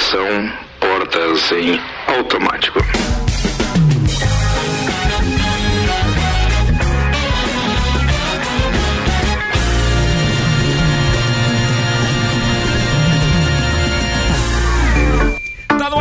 [0.00, 0.50] estação
[0.80, 2.80] portas em automático.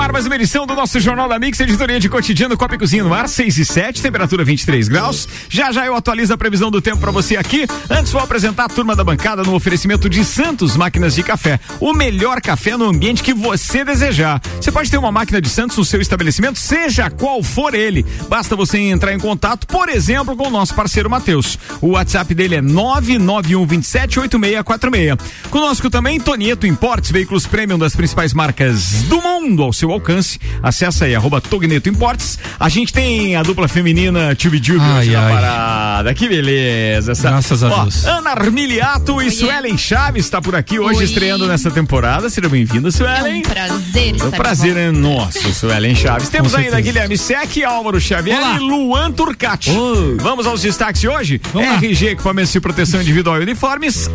[0.10, 3.04] Ar mais uma edição do nosso Jornal da Mix, editoria de cotidiano Copa e Cozinha
[3.04, 5.30] no ar, 6 e 7, temperatura 23 graus.
[5.50, 7.68] Já já eu atualizo a previsão do tempo para você aqui.
[7.90, 11.60] Antes vou apresentar a turma da bancada no oferecimento de Santos Máquinas de Café.
[11.80, 14.42] O melhor café no ambiente que você desejar.
[14.56, 18.04] Você pode ter uma máquina de Santos no seu estabelecimento, seja qual for ele.
[18.28, 21.60] Basta você entrar em contato, por exemplo, com o nosso parceiro Matheus.
[21.82, 25.20] O WhatsApp dele é 991278646.
[25.52, 30.40] Conosco também Tonieto Importes, veículos premium das principais marcas do mundo ao seu alcance.
[30.64, 32.40] Acesse aí, arroba Togneto Importes.
[32.60, 36.14] A gente tem a dupla feminina Tube Tube hoje na parada.
[36.14, 37.12] Que beleza.
[37.12, 37.30] Essa...
[37.30, 38.06] Graças a Deus.
[38.06, 41.06] Ana Armiliato e Suelen Chaves está por aqui hoje Oi.
[41.06, 42.30] estreando nessa temporada.
[42.30, 43.36] Seja bem-vinda, Suelen.
[43.36, 46.30] É um prazer estar é um prazer é nosso, Suelen Chaves.
[46.30, 48.56] Temos ainda Guilherme Sec, Álvaro Xavier Olá.
[48.56, 49.72] e Luan Turcati.
[49.72, 50.18] Oi.
[50.20, 51.42] Vamos aos destaques de hoje?
[51.54, 52.12] Vamos RG, lá.
[52.12, 54.10] equipamentos de proteção individual e uniformes.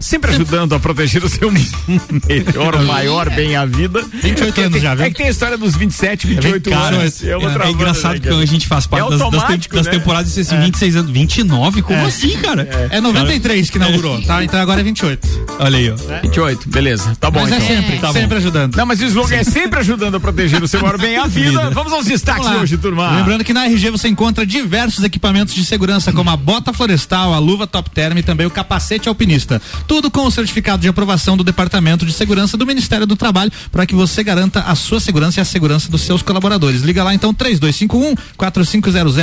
[0.00, 4.04] Sempre ajudando a proteger o seu melhor, maior bem a vida.
[4.22, 5.04] 28 anos já, viu?
[5.04, 7.24] É que tem a história dos 27, 28 é cara, anos.
[7.24, 9.86] É, é, é engraçado né, que a gente faz parte é das, das, te, das
[9.86, 9.92] né?
[9.92, 10.60] temporadas e assim, é.
[10.60, 11.10] 26 anos.
[11.10, 11.82] 29?
[11.82, 12.04] Como é.
[12.04, 12.88] assim, cara?
[12.90, 14.44] É, 93 que inaugurou, tá?
[14.44, 15.28] Então agora é 28.
[15.58, 15.96] Olha aí, ó.
[16.22, 17.16] 28, beleza.
[17.18, 17.40] Tá bom.
[17.40, 17.64] Mas então.
[17.64, 18.76] é sempre, tá sempre ajudando.
[18.76, 21.70] Não, mas o slogan é sempre ajudando a proteger o seu maior bem a vida.
[21.70, 23.16] Vamos aos destaques de hoje, turma.
[23.16, 27.38] Lembrando que na RG você encontra diversos equipamentos de segurança, como a bota florestal, a
[27.38, 29.57] luva top term e também o capacete alpinista.
[29.86, 33.86] Tudo com o certificado de aprovação do Departamento de Segurança do Ministério do Trabalho para
[33.86, 36.82] que você garanta a sua segurança e a segurança dos seus colaboradores.
[36.82, 39.14] Liga lá então 3251 4500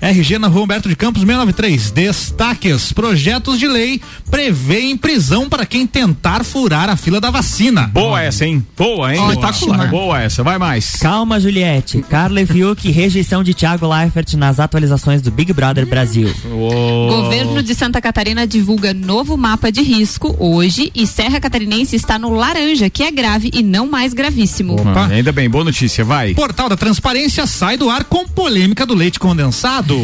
[0.00, 1.90] RG na Rua Humberto de Campos 693.
[1.90, 7.88] Destaques: projetos de lei prevêem prisão para quem tentar furar a fila da vacina.
[7.88, 8.64] Boa essa, hein?
[8.76, 9.22] Boa, hein?
[9.28, 9.88] Espetacular.
[9.88, 10.42] Boa essa.
[10.42, 10.96] Vai mais.
[10.96, 12.02] Calma, Juliette.
[12.02, 16.32] Carla Fiuk, rejeição de Thiago Leifert nas atualizações do Big Brother Brasil.
[16.50, 17.22] Uou.
[17.22, 22.30] Governo de Santa Catarina divulga novo mapa de risco hoje e Serra Catarinense está no
[22.30, 24.74] laranja, que é grave e não mais gravíssimo.
[24.74, 25.06] Opa.
[25.06, 26.34] Ainda bem, boa notícia, vai.
[26.34, 29.96] Portal da Transparência sai do ar com polêmica do leite condensado.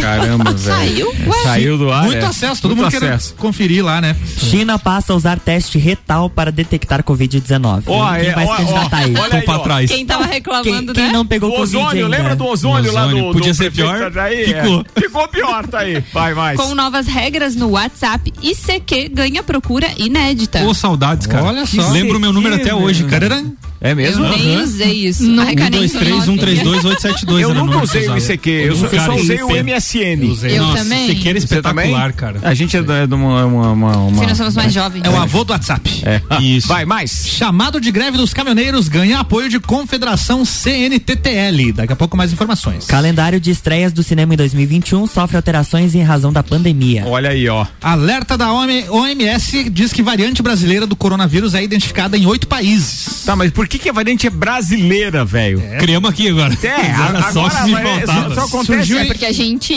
[0.00, 0.58] Caramba, velho.
[0.58, 1.14] Saiu?
[1.26, 1.42] Ué?
[1.42, 2.04] Saiu do ar.
[2.04, 2.26] Muito é.
[2.26, 3.34] acesso, todo Muito mundo acesso.
[3.34, 4.16] quer conferir lá, né?
[4.38, 7.82] China passa a usar teste retal para detectar Covid-19.
[7.86, 9.14] Ó, quem é, vai se candidatar aí?
[9.16, 9.90] Olha aí, pra trás.
[9.90, 10.92] Quem tava reclamando, quem, né?
[10.94, 14.16] Quem não pegou o ozônio, lembra do ozônio, lá do Podia do ser pior.
[14.18, 14.84] Aí, Ficou.
[14.94, 15.00] É.
[15.00, 16.02] Ficou pior, tá aí.
[16.12, 16.60] Vai, mais.
[16.60, 20.64] Com novas regras no WhatsApp, ICQ ganha procura inédita.
[20.64, 21.44] Ô, saudades, cara.
[21.44, 21.90] Olha só.
[21.90, 23.42] Lembro o meu número até hoje, cara.
[23.80, 24.26] É mesmo?
[24.26, 25.24] Eu nem usei isso.
[25.24, 25.36] 1,
[25.70, 27.42] 2, 3, 1, 3, 2, 8, 7, 2.
[27.42, 28.50] Eu nunca usei o ICQ.
[28.50, 30.50] Eu só usei o MSN.
[30.50, 31.10] Eu também.
[31.10, 32.40] ICQ era espetacular, cara.
[32.42, 33.46] A gente é de uma.
[33.46, 34.26] uma, uma, uma...
[34.26, 35.02] nós somos mais jovens.
[35.02, 36.02] É o avô do WhatsApp.
[36.04, 36.20] É.
[36.42, 36.68] Isso.
[36.68, 37.26] Vai, mais.
[37.26, 41.72] Chamado de greve dos caminhoneiros ganha apoio de Confederação CNTTL.
[41.72, 42.84] Daqui a pouco mais informações.
[42.84, 47.04] Calendário de estreias do cinema em 2021 sofre alterações em razão da pandemia.
[47.06, 47.64] Olha aí, ó.
[47.80, 53.22] Alerta da OMS diz que variante brasileira do coronavírus é identificada em oito países.
[53.24, 55.60] Tá, mas por que, que a variante é brasileira, velho?
[55.60, 55.78] É.
[55.78, 56.56] Criamos aqui agora.
[56.62, 58.34] É, agora, só se faltava.
[58.34, 59.74] Só acontece Surgiu é porque a gente.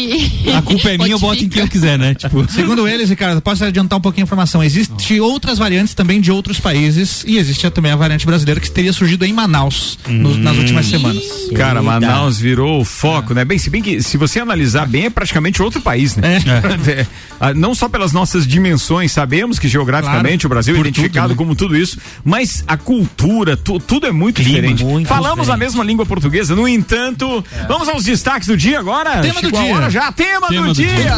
[0.55, 2.13] A culpa é minha, eu boto em quem eu quiser, né?
[2.13, 4.63] Tipo, segundo eles, Ricardo, posso adiantar um pouquinho a informação.
[4.63, 8.93] Existem outras variantes também de outros países e existe também a variante brasileira que teria
[8.93, 10.37] surgido em Manaus hum.
[10.39, 11.23] nas últimas semanas.
[11.55, 13.35] Cara, Manaus virou o foco, é.
[13.35, 13.45] né?
[13.45, 16.41] Bem, se bem que se você analisar bem, é praticamente outro país, né?
[16.45, 17.01] É.
[17.01, 17.07] é.
[17.39, 18.62] Ah, não só pelas nossas dimensões,
[19.09, 21.37] sabemos que geograficamente claro, o Brasil é identificado tudo, né?
[21.37, 24.83] como tudo isso, mas a cultura, tu, tudo é muito Clima, diferente.
[24.83, 25.51] Muito Falamos diferente.
[25.51, 27.65] a mesma língua portuguesa, no entanto, é.
[27.67, 29.21] vamos aos destaques do dia agora?
[29.21, 29.89] Tema Chegou do dia.
[29.89, 30.95] já, tema, tema do, do, dia.
[30.95, 31.13] dia.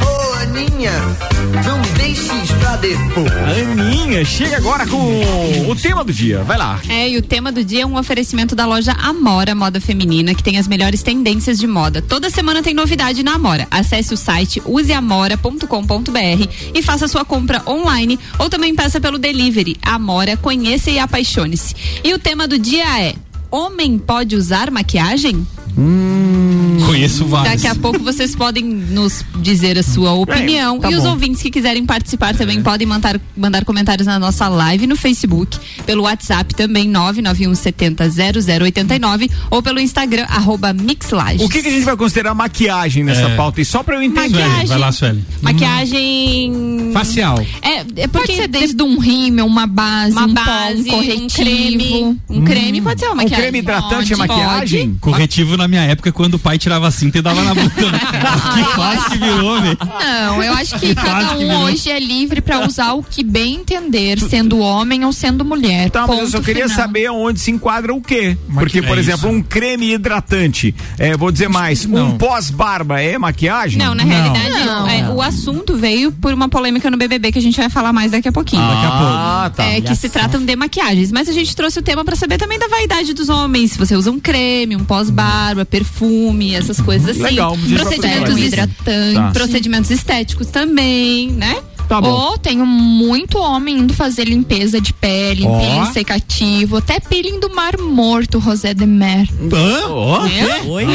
[0.00, 0.92] Boa, Aninha,
[1.64, 3.32] não deixes pra depois.
[3.32, 5.22] Aninha, chega agora com
[5.68, 6.80] o tema do dia, vai lá.
[6.88, 10.42] É, e o tema do dia é um oferecimento da loja Amora Moda Feminina, que
[10.42, 12.02] tem as melhores tendências de moda.
[12.02, 13.66] Toda semana tem novidade na Amora.
[13.70, 19.76] Acesse o site useamora.com.br e faça sua compra online ou também peça pelo delivery.
[19.82, 21.74] Amora, conheça e apaixone-se.
[22.04, 23.14] E o tema do dia é:
[23.50, 25.46] Homem pode usar maquiagem?
[25.76, 26.51] Hum,
[26.92, 27.62] Conheço vários.
[27.62, 30.78] Daqui a pouco vocês podem nos dizer a sua opinião.
[30.78, 32.62] tá e os ouvintes que quiserem participar também é.
[32.62, 39.80] podem mandar, mandar comentários na nossa live no Facebook, pelo WhatsApp também, 991700089 ou pelo
[39.80, 41.42] Instagram, arroba Mixlage.
[41.42, 43.36] O que, que, a gente vai considerar maquiagem nessa é.
[43.36, 43.62] pauta?
[43.62, 44.40] E só pra eu entender.
[44.40, 45.24] Maquiagem, vai lá, Sueli.
[45.40, 46.90] Maquiagem.
[46.92, 47.38] Facial.
[47.62, 50.98] É, é porque pode ser desde um rímel, uma base, uma um base, pó, um
[50.98, 51.24] corretivo.
[51.24, 52.20] Um creme.
[52.28, 52.44] Um hum.
[52.44, 53.38] creme pode ser uma maquiagem.
[53.38, 54.98] Um creme hidratante é maquiagem?
[55.00, 57.92] Corretivo na minha época quando o pai tirava cinta e dava na bunda.
[57.92, 57.98] né?
[58.54, 59.78] que fácil que virou, velho.
[60.00, 61.62] Não, eu acho que cada que um virou.
[61.64, 65.90] hoje é livre pra usar o que bem entender, sendo homem ou sendo mulher.
[65.90, 66.76] Tá, mas eu só queria final.
[66.84, 68.36] saber onde se enquadra o quê.
[68.54, 69.38] Porque, é por exemplo, isso.
[69.38, 72.10] um creme hidratante, é, vou dizer mais, não.
[72.10, 73.78] um pós-barba é maquiagem?
[73.78, 74.10] Não, na Não.
[74.10, 74.88] realidade, Não.
[74.88, 78.10] é, o assunto veio por uma polêmica no BBB que a gente vai falar mais
[78.12, 78.62] daqui a pouquinho.
[78.62, 79.02] Daqui a pouco.
[79.04, 79.64] Ah, tá.
[79.64, 81.10] É, que se tratam de maquiagens.
[81.12, 83.72] Mas a gente trouxe o tema pra saber também da vaidade dos homens.
[83.72, 87.22] Se você usa um creme, um pós-barba, perfume, essas coisas assim.
[87.22, 88.40] Legal, procedimentos, pessoa.
[88.46, 89.30] hidratante, Tá.
[89.32, 91.60] procedimentos estéticos também, né?
[91.88, 92.10] Tá bom.
[92.10, 95.58] Ou tenho muito homem indo fazer limpeza de pele, Ó.
[95.58, 99.28] peeling secativo, até peeling do Mar Morto, Rosé de Mer.
[99.52, 99.88] Hã?
[100.66, 100.86] Oi?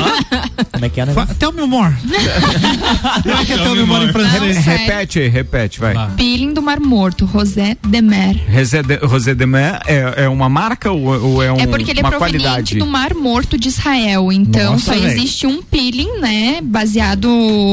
[0.72, 1.36] Como é que é negócio?
[1.36, 1.94] Tell me more.
[3.24, 4.64] Como é que é tell me more em Não, francês?
[4.64, 4.80] sério.
[4.88, 5.94] Repete aí, repete, vai.
[5.94, 6.10] Vai.
[6.16, 8.36] Peeling do Mar Morto, Rosé de Mer.
[8.54, 11.92] Rosé de, Rosé de Mer é, é uma marca ou, ou é, um, é porque
[11.92, 12.76] ele é proveniente qualidade?
[12.78, 14.32] do Mar Morto de Israel.
[14.32, 15.06] Então Nossa, só véi.
[15.06, 16.60] existe um peeling, né?
[16.64, 17.28] Baseado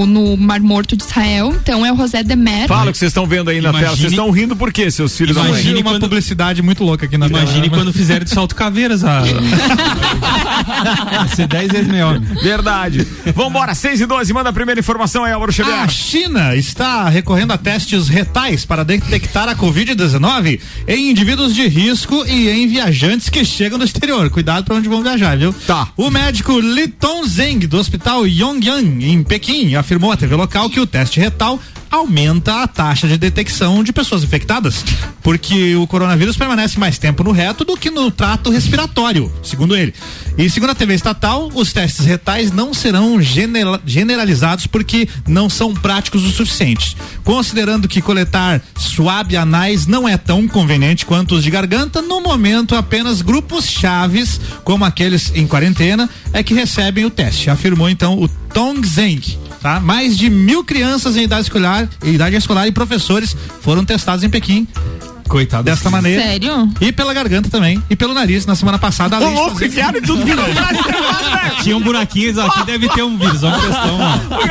[0.07, 1.55] no Mar Morto de Israel.
[1.63, 2.69] Então é o Rosé de Mer.
[2.69, 3.97] Fala o que vocês estão vendo aí na Imagine- tela.
[3.97, 5.53] Vocês estão rindo por quê, seus filhos da mãe?
[5.53, 7.83] Imagine uma quando- publicidade muito louca aqui na Imagine tela.
[7.83, 9.05] quando fizeram de salto caveiras.
[9.05, 9.21] A...
[9.21, 12.19] Vai ser 10 vezes melhor.
[12.43, 13.07] Verdade.
[13.35, 15.79] Vambora, 6 e 12, manda a primeira informação aí, Álvaro Xavier.
[15.81, 22.25] A China está recorrendo a testes retais para detectar a Covid-19 em indivíduos de risco
[22.27, 24.31] e em viajantes que chegam do exterior.
[24.31, 25.53] Cuidado para onde vão viajar, viu?
[25.67, 25.89] Tá.
[25.97, 30.87] O médico Li Tongzeng, do hospital Yongyang, em Pequim, afirmou à TV local que o
[30.87, 31.61] teste retal
[31.95, 34.85] aumenta a taxa de detecção de pessoas infectadas,
[35.23, 39.95] porque o coronavírus permanece mais tempo no reto do que no trato respiratório, segundo ele.
[40.37, 45.73] E segundo a TV estatal, os testes retais não serão genera- generalizados porque não são
[45.73, 46.97] práticos o suficiente.
[47.23, 52.75] Considerando que coletar suave anais não é tão conveniente quanto os de garganta, no momento
[52.75, 58.29] apenas grupos chaves, como aqueles em quarentena, é que recebem o teste, afirmou então o
[58.29, 59.44] Tongzeng.
[59.65, 59.81] Tá?
[59.81, 64.29] Mais de mil crianças em idade escolar, em idade escolar e professores foram testados em
[64.29, 64.69] Pequim
[65.29, 65.65] Coitado.
[65.65, 66.23] desta maneira.
[66.23, 66.69] Sério?
[66.81, 67.83] E pela garganta também.
[67.89, 69.19] E pelo nariz na semana passada.
[69.19, 70.45] Ô, louco, enfiaram tudo que não
[71.63, 73.43] Tinha um buraquinho aqui, deve ter um vírus.
[73.43, 73.99] Olha a questão,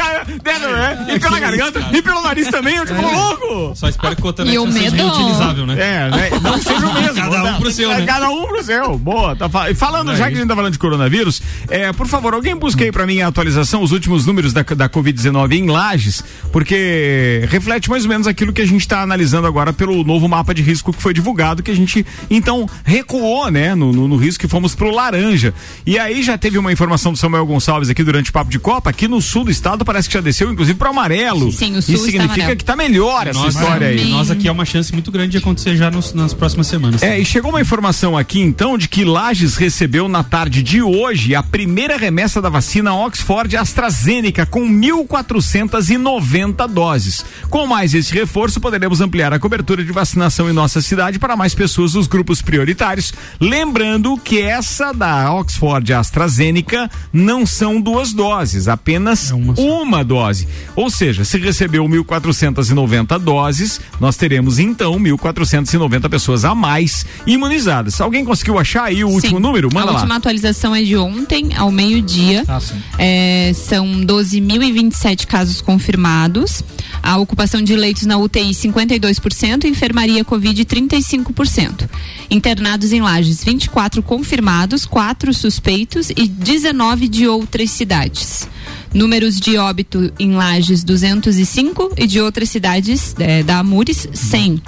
[0.74, 1.06] né?
[1.16, 3.76] E pela garganta, e pelo nariz também, eu tipo, louco!
[3.76, 4.96] Só espero que o Cotonete seja medo?
[4.96, 5.74] reutilizável, né?
[5.74, 6.30] É, né?
[6.42, 7.14] Não seja o mesmo.
[7.24, 8.06] Cada um pro seu, É, né?
[8.06, 8.98] Cada um pro seu.
[8.98, 9.36] Boa.
[9.36, 12.56] Tá e falando, já que a gente tá falando de coronavírus, é, por favor, alguém
[12.56, 17.46] busque aí pra mim a atualização, os últimos números da, da Covid-19 em Lages, porque
[17.50, 20.62] reflete mais ou menos aquilo que a gente tá analisando agora pelo novo mapa de
[20.64, 24.50] risco que foi divulgado, que a gente, então, recuou, né, no, no, no risco e
[24.50, 25.54] fomos pro laranja.
[25.86, 28.90] E aí já teve uma informação do Samuel Gonçalves aqui durante o Papo de Copa,
[28.90, 31.52] aqui no sul do estado parece que já desceu, inclusive pro amarelo.
[31.52, 32.56] Sim, o sul Isso significa amarelo.
[32.58, 34.10] que tá melhor essa Nossa, história aí.
[34.10, 37.04] Nós aqui é uma chance muito grande de acontecer já nos- nas próximas semanas.
[37.04, 41.36] É, e chegou uma informação aqui então de que Lages recebeu na tarde de hoje
[41.36, 47.26] a primeira remessa da vacina Oxford AstraZeneca com 1.490 doses.
[47.50, 51.54] Com mais esse reforço, poderemos ampliar a cobertura de vacinação em nossa cidade para mais
[51.54, 53.14] pessoas dos grupos prioritários.
[53.40, 60.48] Lembrando que essa da Oxford AstraZeneca não são duas doses, apenas É uma uma dose.
[60.76, 68.00] Ou seja, se recebeu 1.490 doses, nós teremos então 1.490 pessoas a mais imunizadas.
[68.00, 69.42] Alguém conseguiu achar aí o último Sim.
[69.44, 69.70] número?
[69.74, 70.00] Manda a lá.
[70.00, 72.44] última atualização é de ontem, ao meio-dia.
[72.48, 72.60] Ah.
[72.98, 76.64] É, são 12.027 casos confirmados.
[77.04, 81.90] A ocupação de leitos na UTI 52%, enfermaria Covid 35%.
[82.32, 88.48] Internados em Lages 24 confirmados, 4 suspeitos e 19 de outras cidades.
[88.94, 94.62] Números de óbito em Lages 205 e de outras cidades é, da Amures 100.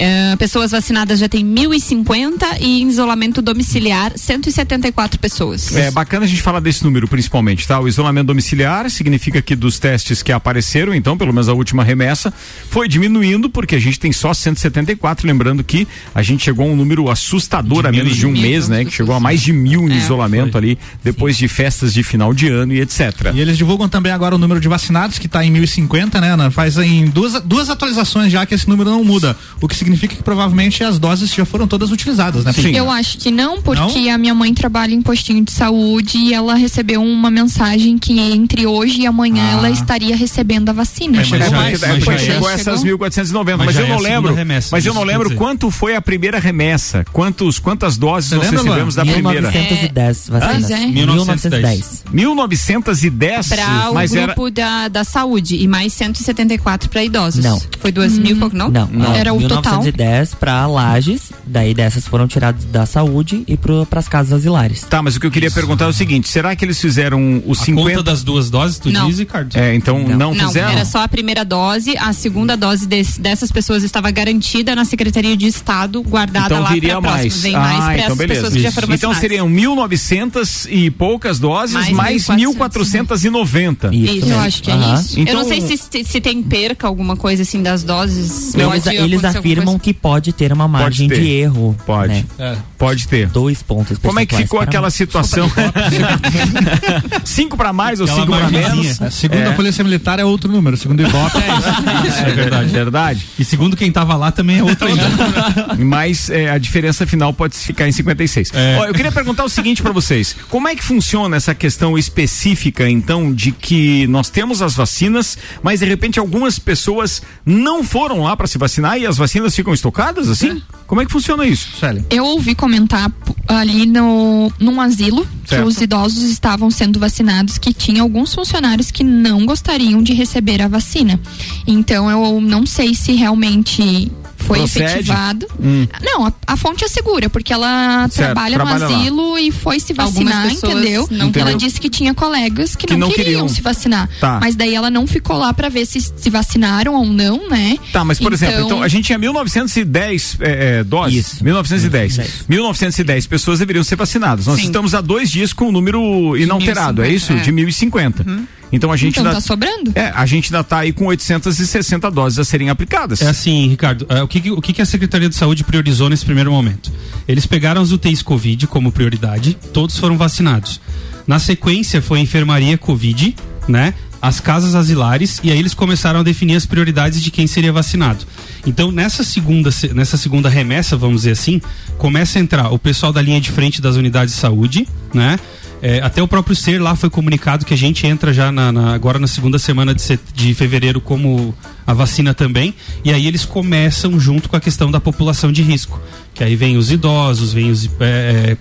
[0.00, 5.74] É, pessoas vacinadas já tem 1.050 e em isolamento domiciliar 174 pessoas.
[5.74, 7.80] É bacana a gente falar desse número principalmente, tá?
[7.80, 12.32] O isolamento domiciliar significa que dos testes que apareceram, então, pelo menos a última remessa,
[12.70, 16.76] foi diminuindo porque a gente tem só 174, lembrando que a gente chegou a um
[16.76, 18.84] número assustador De a menos de um mil mês, né?
[18.84, 20.60] Que chegou a mais de mil em É, isolamento foi.
[20.60, 23.32] ali, depois de festas de final de ano e etc.
[23.34, 26.52] E eles divulgam também agora o número de vacinados, que está em 1050, né, Ana?
[26.52, 29.36] Faz em duas, duas atualizações já que esse número não muda.
[29.60, 32.52] O que significa que provavelmente as doses já foram todas utilizadas, né?
[32.52, 32.74] Sim.
[32.76, 36.54] Eu acho que não, porque a minha mãe trabalha em postinho de saúde e ela
[36.54, 39.52] recebeu uma mensagem que entre hoje e amanhã Ah.
[39.58, 41.22] ela estaria recebendo a vacina.
[41.22, 44.34] É, mas É mas chegou essas 1490, mas, Mas eu é não lembro.
[44.34, 47.04] remessa, mas eu não lembro quanto foi a primeira remessa.
[47.12, 49.12] Quantos, quantas doses Você nós lembra, recebemos da Luan?
[49.12, 49.50] primeira?
[49.50, 50.70] 1910 vacinas.
[50.70, 50.86] É.
[50.86, 52.04] 1910.
[52.12, 53.48] 1910?
[53.48, 54.26] Para o mas era.
[54.26, 57.44] grupo da, da saúde e mais 174 para idosos.
[57.44, 57.60] Não.
[57.80, 58.68] Foi duas mil e pouco, não?
[58.70, 59.14] Não, não.
[59.14, 59.77] Era o total.
[59.78, 64.82] 1910 para Lages, daí dessas foram tiradas da saúde e para as casas asilares.
[64.82, 67.60] Tá, mas o que eu queria perguntar é o seguinte: será que eles fizeram os
[67.62, 67.90] A 50.
[67.90, 69.06] conta das duas doses, tu Não.
[69.08, 69.56] diz, Ricardo?
[69.56, 70.70] É, então não, Não, fizeram?
[70.70, 75.36] era só a primeira dose, a segunda dose des- dessas pessoas estava garantida na Secretaria
[75.36, 77.00] de Estado, guardada Então lá para próxima.
[77.00, 77.42] mais.
[77.42, 78.40] Vem ah, mais para então essas beleza.
[78.40, 83.92] pessoas que já foram então seriam 1.900 e poucas doses, mais, Mais 1.490.
[83.92, 84.42] Isso, Isso, eu mesmo.
[84.42, 84.94] acho que é Aham.
[85.00, 85.20] isso.
[85.20, 88.54] Então- eu não sei se, se tem perca, alguma coisa assim das doses.
[88.54, 89.32] Eles, pode eles alguma
[89.68, 91.20] afirmam que pode ter uma margem ter.
[91.20, 91.76] de erro.
[91.84, 92.12] Pode.
[92.14, 92.24] né?
[92.38, 92.56] É.
[92.78, 93.26] Pode ter.
[93.28, 93.98] Dois pontos.
[93.98, 94.94] Como é que ficou para aquela mais.
[94.94, 95.50] situação?
[97.24, 99.00] cinco para mais ou Aquela cinco para menos?
[99.00, 99.48] É, Segundo É.
[99.48, 102.18] a Polícia Militar é outro número, segundo o Ibope é isso.
[102.28, 103.26] É verdade, verdade.
[103.38, 105.02] E segundo quem tava lá também é outro ainda.
[105.78, 108.50] Mas é, a diferença final pode ficar em 56.
[108.52, 108.76] É.
[108.80, 112.88] Ó, eu queria perguntar o seguinte pra vocês: como é que funciona essa questão específica,
[112.88, 118.36] então, de que nós temos as vacinas, mas de repente algumas pessoas não foram lá
[118.36, 120.62] pra se vacinar e as vacinas ficam estocadas assim?
[120.86, 121.76] Como é que funciona isso?
[121.76, 122.04] Suelen.
[122.10, 123.10] Eu ouvi comentar
[123.46, 125.62] ali no, num asilo Certo.
[125.62, 130.62] que os idosos estavam sendo vacinados, que tinha alguns funcionários que não gostariam de receber
[130.62, 131.20] a vacina.
[131.66, 134.84] Então eu não sei se realmente foi Procede?
[134.84, 135.46] efetivado.
[135.60, 135.86] Hum.
[136.02, 138.96] Não, a, a fonte é segura, porque ela Certo, trabalha, trabalha no lá.
[139.00, 141.06] asilo e foi se vacinar, entendeu?
[141.10, 141.48] não Entendeu.
[141.48, 143.48] Ela disse que tinha colegas que, Que não, não queriam, queriam.
[143.48, 144.08] se vacinar.
[144.20, 144.38] Tá.
[144.40, 147.76] Mas daí ela não ficou lá pra ver se se vacinaram ou não, né?
[147.92, 151.32] Tá, mas por exemplo, então a gente tinha 1910 é, é, doses.
[151.34, 151.44] Isso.
[151.44, 152.16] 1910.
[152.18, 152.44] 1910.
[152.48, 154.46] 1910 pessoas deveriam ser vacinadas.
[154.46, 154.66] Nós Sim.
[154.66, 157.32] estamos há dois dias com o número inalterado, é 1050, isso?
[157.32, 157.44] é.
[157.44, 158.26] De 1050.
[158.70, 159.34] Então a gente Então ainda.
[159.36, 159.92] tá sobrando?
[159.94, 163.22] É, a gente ainda tá aí com 860 doses a serem aplicadas.
[163.22, 166.24] É assim, Ricardo, é, o, que, o que, que a Secretaria de Saúde priorizou nesse
[166.24, 166.92] primeiro momento?
[167.26, 170.80] Eles pegaram os UTIs Covid como prioridade, todos foram vacinados.
[171.26, 173.34] Na sequência foi a enfermaria Covid,
[173.66, 173.94] né?
[174.20, 178.24] As casas asilares, e aí eles começaram a definir as prioridades de quem seria vacinado.
[178.66, 181.60] Então, nessa segunda, se- nessa segunda remessa, vamos dizer assim,
[181.98, 185.38] começa a entrar o pessoal da linha de frente das unidades de saúde, né?
[185.80, 188.94] É, até o próprio ser lá foi comunicado que a gente entra já na, na-
[188.94, 191.54] agora na segunda semana de, set- de fevereiro como
[191.86, 192.74] a vacina também.
[193.04, 196.00] E aí eles começam junto com a questão da população de risco.
[196.34, 197.86] Que aí vem os idosos, vem os.
[197.86, 198.56] é, é,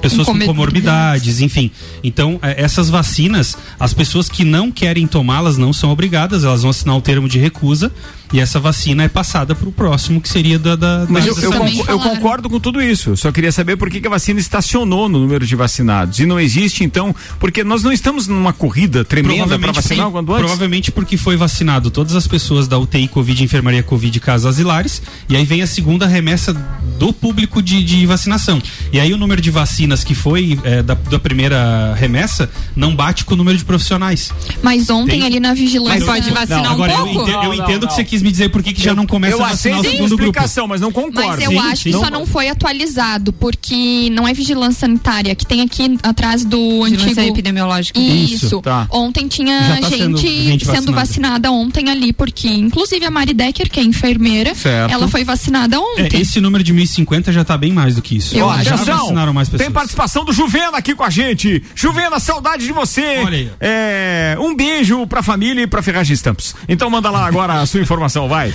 [0.00, 1.70] Pessoas com comorbidades, enfim.
[2.02, 6.70] Então, é, essas vacinas, as pessoas que não querem tomá-las não são obrigadas, elas vão
[6.70, 7.92] assinar o termo de recusa
[8.32, 10.76] e essa vacina é passada para o próximo, que seria da.
[10.76, 13.16] da Mas da eu, eu, eu concordo com tudo isso.
[13.16, 16.18] Só queria saber por que, que a vacina estacionou no número de vacinados.
[16.20, 20.32] E não existe, então, porque nós não estamos numa corrida tremenda para vacinar sim, quando
[20.32, 20.44] antes.
[20.44, 25.02] provavelmente porque foi vacinado todas as pessoas da UTI Covid, enfermaria Covid e casas asilares,
[25.28, 26.52] e aí vem a segunda remessa
[26.98, 28.60] do público de, de vacinação.
[28.92, 33.24] E aí o número de vacinas que foi é, da, da primeira remessa não bate
[33.24, 34.30] com o número de profissionais.
[34.62, 36.04] Mas ontem Tem- ali na vigilância.
[36.04, 37.22] Mas pode vacinar um Agora eu pouco?
[37.22, 37.88] entendo, eu Não, não, entendo não.
[37.88, 39.84] que você quis me dizer por que, que já não começa eu a vacinar o
[39.84, 40.22] segundo grupo.
[40.24, 41.28] explicação, mas não concordo.
[41.28, 41.98] Mas eu Sim, acho que sim.
[41.98, 47.10] só não foi atualizado, porque não é vigilância sanitária, que tem aqui atrás do Vigilância
[47.22, 47.34] antigo.
[47.34, 47.98] epidemiológica.
[47.98, 48.46] Isso.
[48.46, 48.86] Isso, tá.
[48.90, 51.50] Ontem tinha tá gente, sendo gente sendo vacinada.
[51.50, 54.92] ontem ali, porque inclusive a Mari Decker, que é enfermeira, Certo.
[54.92, 56.20] ela foi vacinada É, ontem.
[56.20, 58.36] esse número de 1050 já tá bem mais do que isso.
[58.36, 58.64] Eu Ó, acho.
[58.64, 59.66] já vacinaram mais pessoas.
[59.66, 61.62] tem participação do Juvena aqui com a gente.
[61.74, 63.18] Juvena, saudade de você.
[63.24, 63.50] Olha aí.
[63.60, 66.54] É, um beijo pra família e pra Ferragem Estampos.
[66.68, 68.52] Então manda lá agora a sua informação, vai.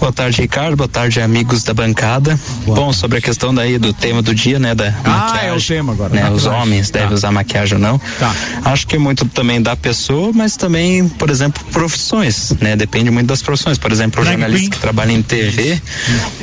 [0.00, 0.76] Boa tarde, Ricardo.
[0.76, 2.38] Boa tarde, amigos da bancada.
[2.66, 5.48] Bom, sobre a questão daí do tema do dia, né, da Ah, maquiagem.
[5.48, 7.14] é o tema agora, Né, os homens devem Tá.
[7.14, 7.98] usar maquiagem ou não.
[8.18, 8.34] Tá.
[8.64, 12.76] Acho que é muito também da pessoa, mas também, por exemplo, profissões, né?
[12.76, 13.78] Depende muito das profissões.
[13.78, 15.80] Por exemplo, o jornalista que trabalha em TV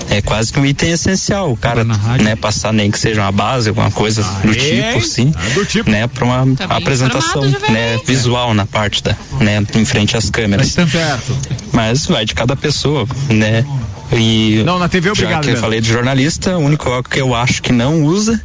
[0.09, 1.51] é quase que um item essencial.
[1.51, 2.23] O cara, rádio.
[2.25, 5.33] né, passar nem que seja uma base, alguma coisa do Aê, tipo, sim.
[5.35, 5.89] ah, do tipo.
[5.89, 10.67] Né, para uma Tá apresentação, né, visual na parte da, né, em frente às câmeras.
[10.69, 11.37] Certo.
[11.71, 13.65] Mas vai de cada pessoa, né?
[14.13, 17.21] E Não, na TV é já obrigado que eu falei de jornalista, o único que
[17.21, 18.41] eu acho que não usa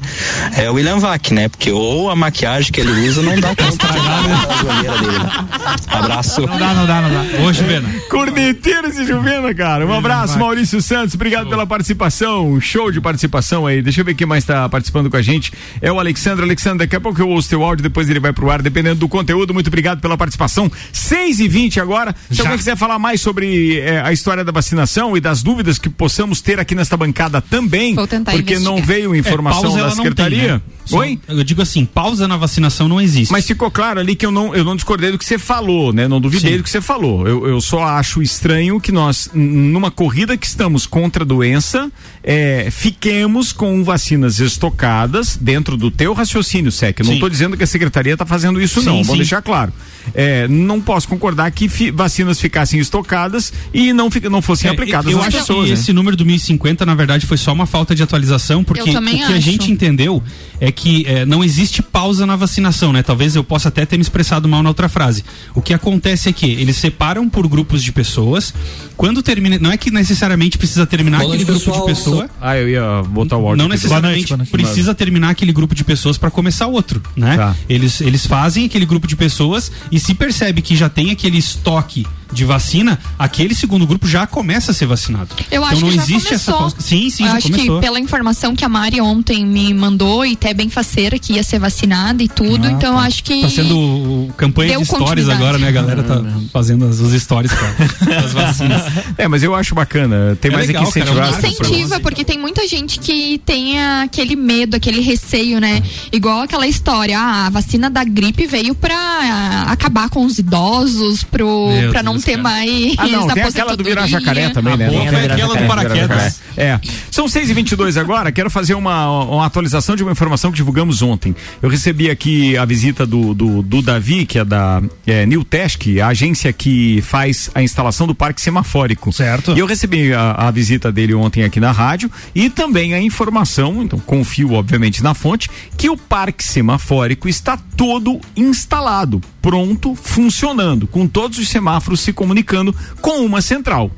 [0.56, 1.48] é o William Vac, né?
[1.48, 5.18] Porque ou a maquiagem que ele usa não dá conta de a olheira dele.
[5.18, 5.46] né?
[5.88, 6.40] Abraço.
[6.46, 7.42] Não dá, não dá, não dá.
[7.42, 7.88] Ô, Juvena.
[8.08, 9.84] Corneteiro esse Juvena, cara.
[9.86, 11.14] Um abraço, Maurício Santos.
[11.14, 12.60] Obrigado pela participação.
[12.60, 13.82] Show de participação aí.
[13.82, 15.52] Deixa eu ver quem mais tá participando com a gente.
[15.80, 16.44] É o Alexandre.
[16.44, 19.08] Alexandre, daqui a pouco eu ouço teu áudio, depois ele vai pro ar, dependendo do
[19.08, 19.52] conteúdo.
[19.52, 20.70] Muito obrigado pela participação.
[20.92, 22.14] 6 e 20 agora.
[22.30, 22.44] Se Já.
[22.44, 26.40] alguém quiser falar mais sobre eh, a história da vacinação e das dúvidas que possamos
[26.40, 28.86] ter aqui nesta bancada também, Vou tentar porque não investigar.
[28.86, 30.38] veio informação pausa da secretaria.
[30.40, 30.60] tem, né?
[30.84, 31.18] Só- Oi?
[31.26, 33.32] Eu digo assim, pausa na vacinação não existe.
[33.32, 36.06] Mas ficou claro ali que eu não, eu não discordei do que você falou, né?
[36.06, 36.56] Não duvidei Sim.
[36.58, 37.26] do que você falou.
[37.26, 41.90] Eu, eu só acho estranho que nós, numa corrida que estamos contra a doença,
[42.22, 47.00] é, fiquemos com vacinas estocadas dentro do teu raciocínio, Sec.
[47.00, 48.92] Eu não estou dizendo que a secretaria está fazendo isso, Sim, não.
[48.96, 49.16] Vamos sim.
[49.16, 49.72] deixar claro.
[50.14, 55.10] É, não posso concordar que fi- vacinas ficassem estocadas e não, não fossem É, aplicadas
[55.12, 55.68] eu acho pessoas.
[55.68, 55.74] E né?
[55.78, 58.96] esse número do 1050, na verdade, foi só uma falta de atualização, porque o que
[58.96, 59.40] a acho.
[59.40, 60.22] gente entendeu
[60.60, 63.02] é que é, não existe pausa na vacinação, né?
[63.02, 65.24] Talvez eu possa até ter me expressado mal na outra frase.
[65.54, 68.52] O que acontece é que eles separam por grupos de pessoas.
[68.96, 71.86] Quando termina, não é que necessariamente precisa terminar aquele noite, grupo de pessoal.
[71.86, 72.30] pessoa.
[72.40, 73.56] Ah, eu ia botar o áudio.
[73.56, 74.72] Não necessariamente Boa noite, boa noite.
[74.72, 77.36] precisa terminar aquele grupo de pessoas para começar outro, né?
[77.36, 77.56] Tá.
[77.68, 82.06] Eles, eles fazem aquele grupo de pessoas e se percebe que já tem aquele estoque
[82.32, 85.28] de vacina, aquele segundo grupo já começa a ser vacinado.
[85.50, 86.54] Eu então acho não que já existe essa começou.
[86.70, 86.76] pausa.
[86.80, 87.74] Sim, sim, Eu já acho começou.
[87.76, 91.42] que pela informação que a Mari ontem me mandou e até bem faceira que ia
[91.42, 93.06] ser vacinada e tudo, Ah, então eu tá.
[93.06, 95.68] acho que Tá sendo campanha Deu de stories agora, né?
[95.68, 97.74] A galera tá fazendo as, os stories cara,
[98.20, 98.82] das vacinas.
[99.16, 100.36] É, mas eu acho bacana.
[100.40, 101.26] Tem É mais legal, é que cara, incentivar.
[101.26, 101.60] é as pessoas.
[101.70, 105.82] incentiva, porque tem muita gente que tem aquele medo, aquele receio, né?
[106.12, 111.22] Igual aquela história, ah, a vacina da gripe veio pra ah, acabar com os idosos,
[111.24, 112.42] pro, Meu pra não ter cara.
[112.42, 114.90] mais Ah, não, tem aquela do virar jacaré também, A né?
[114.90, 116.40] boa foi aquela do paraquedas.
[116.56, 116.80] É.
[117.10, 118.32] São 6 e 22 agora.
[118.32, 121.34] Quero fazer uma, uma atualização de uma informação que divulgamos ontem.
[121.62, 126.00] Eu recebi aqui a visita do, do, do Davi, que é da é, New Tesc,
[126.00, 129.12] a agência que faz a instalação do parque semafórico.
[129.12, 129.52] Certo.
[129.52, 133.82] E eu recebi a, a visita dele ontem aqui na rádio e também a informação,
[133.82, 141.06] então confio obviamente na fonte, que o parque semafórico está todo instalado, pronto, funcionando, com
[141.06, 143.92] todos os semáforos se comunicando com uma central.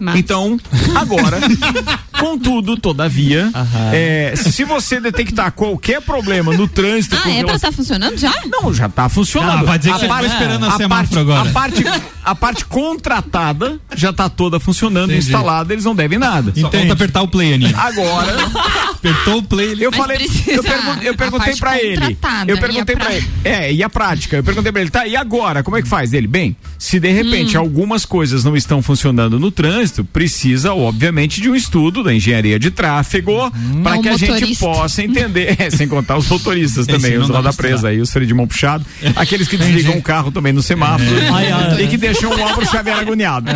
[0.00, 0.56] Mas- Então,
[0.94, 1.38] agora,
[2.18, 3.50] contudo, todavia,
[3.92, 7.18] é, se você detectar qualquer problema no trânsito.
[7.22, 8.32] Ah, é pra estar funcionando já?
[8.46, 9.60] Não, já tá funcionando.
[9.60, 11.50] Ah, vai dizer que A você ficou parte- esperando a a semáforo parte, agora.
[11.50, 11.84] A parte,
[12.24, 15.26] a parte contratada já tá toda funcionando, Entendi.
[15.26, 16.50] instalada, eles não devem nada.
[16.58, 17.76] Falta apertar o play, Aninha.
[17.76, 18.36] Agora,
[18.98, 19.70] Apertou o play.
[19.72, 20.16] ele- eu Mas falei,
[20.48, 22.16] eu, pergun- eu perguntei parte pra ele.
[22.46, 23.28] Eu e perguntei a pra pra- ele.
[23.44, 24.36] É, e a prática?
[24.36, 25.62] Eu perguntei pra ele, tá, e agora?
[25.62, 26.12] Como é que faz?
[26.12, 27.60] Ele, bem, se de repente Hum.
[27.60, 32.70] algumas coisas não estão funcionando no trânsito, precisa, obviamente, de um estudo da engenharia de
[32.70, 33.50] tráfego
[33.82, 35.56] pra Não que a gente possa entender.
[35.58, 38.46] É, sem contar os motoristas também, os roda pra presa aí, os freio de mão
[38.46, 38.84] puxado.
[39.16, 41.82] Aqueles que desligam o carro também no semáforo ai.
[41.84, 43.50] e que deixam o Álvaro Xavier agoniado.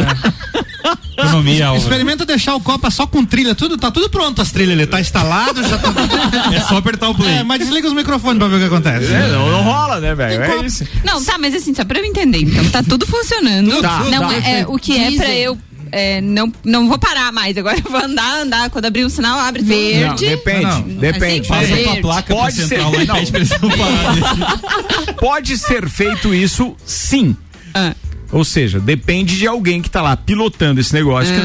[1.17, 1.83] Economia, Álvaro.
[1.83, 5.01] Experimenta deixar o Copa só com trilha, tudo, tá tudo pronto as trilhas, ele tá
[5.01, 5.93] instalado, já tá.
[6.55, 7.35] É só apertar o play.
[7.37, 9.13] É, mas desliga os microfones pra ver o que acontece.
[9.13, 10.43] É, não, não rola, né, velho?
[10.43, 10.85] É isso.
[11.05, 12.39] Não, tá, mas assim, só pra eu entender.
[12.39, 13.81] Então, tá tudo funcionando.
[13.81, 14.35] Tá, não, tá.
[14.49, 15.59] é, o que é pra eu.
[15.93, 17.57] é, não, não vou parar mais.
[17.57, 18.71] Agora eu vou andar, andar.
[18.71, 20.27] Quando abrir o sinal, abre Não, verde.
[20.29, 21.41] depende, Não, depende.
[21.41, 21.85] Assim, Passa Verde.
[21.85, 22.69] tua placa Pode pra ser.
[22.69, 23.15] central lá e Não.
[23.15, 25.15] pede pra eles não pararem.
[25.21, 27.37] Pode ser feito isso sim.
[27.75, 27.95] Ah.
[28.33, 31.33] Ou seja, depende de alguém que tá lá pilotando esse negócio.
[31.35, 31.41] que-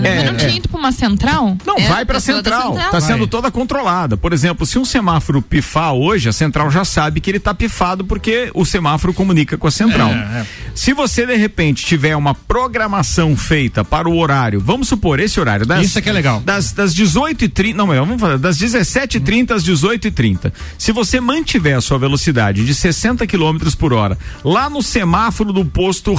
[0.00, 1.56] Mas não tinha ido pra uma central?
[1.66, 2.72] Não, É, vai pra central.
[2.74, 2.90] central.
[2.92, 3.00] Tá Vai.
[3.00, 4.16] sendo toda controlada.
[4.16, 8.04] Por exemplo, se um semáforo pifar hoje, a central já sabe que ele tá pifado
[8.04, 10.10] porque o semáforo comunica com a central.
[10.10, 10.46] É, é.
[10.74, 15.66] Se você de repente tiver uma programação feita para o horário, vamos supor esse horário
[15.66, 16.40] das Isso é que é legal.
[16.40, 20.52] Das, das 18h30, não, melhor, vamos falar, das 17h30 às 18h30.
[20.78, 25.64] Se você mantiver a sua velocidade de 60 km por hora lá no semáforo do
[25.64, 26.14] posto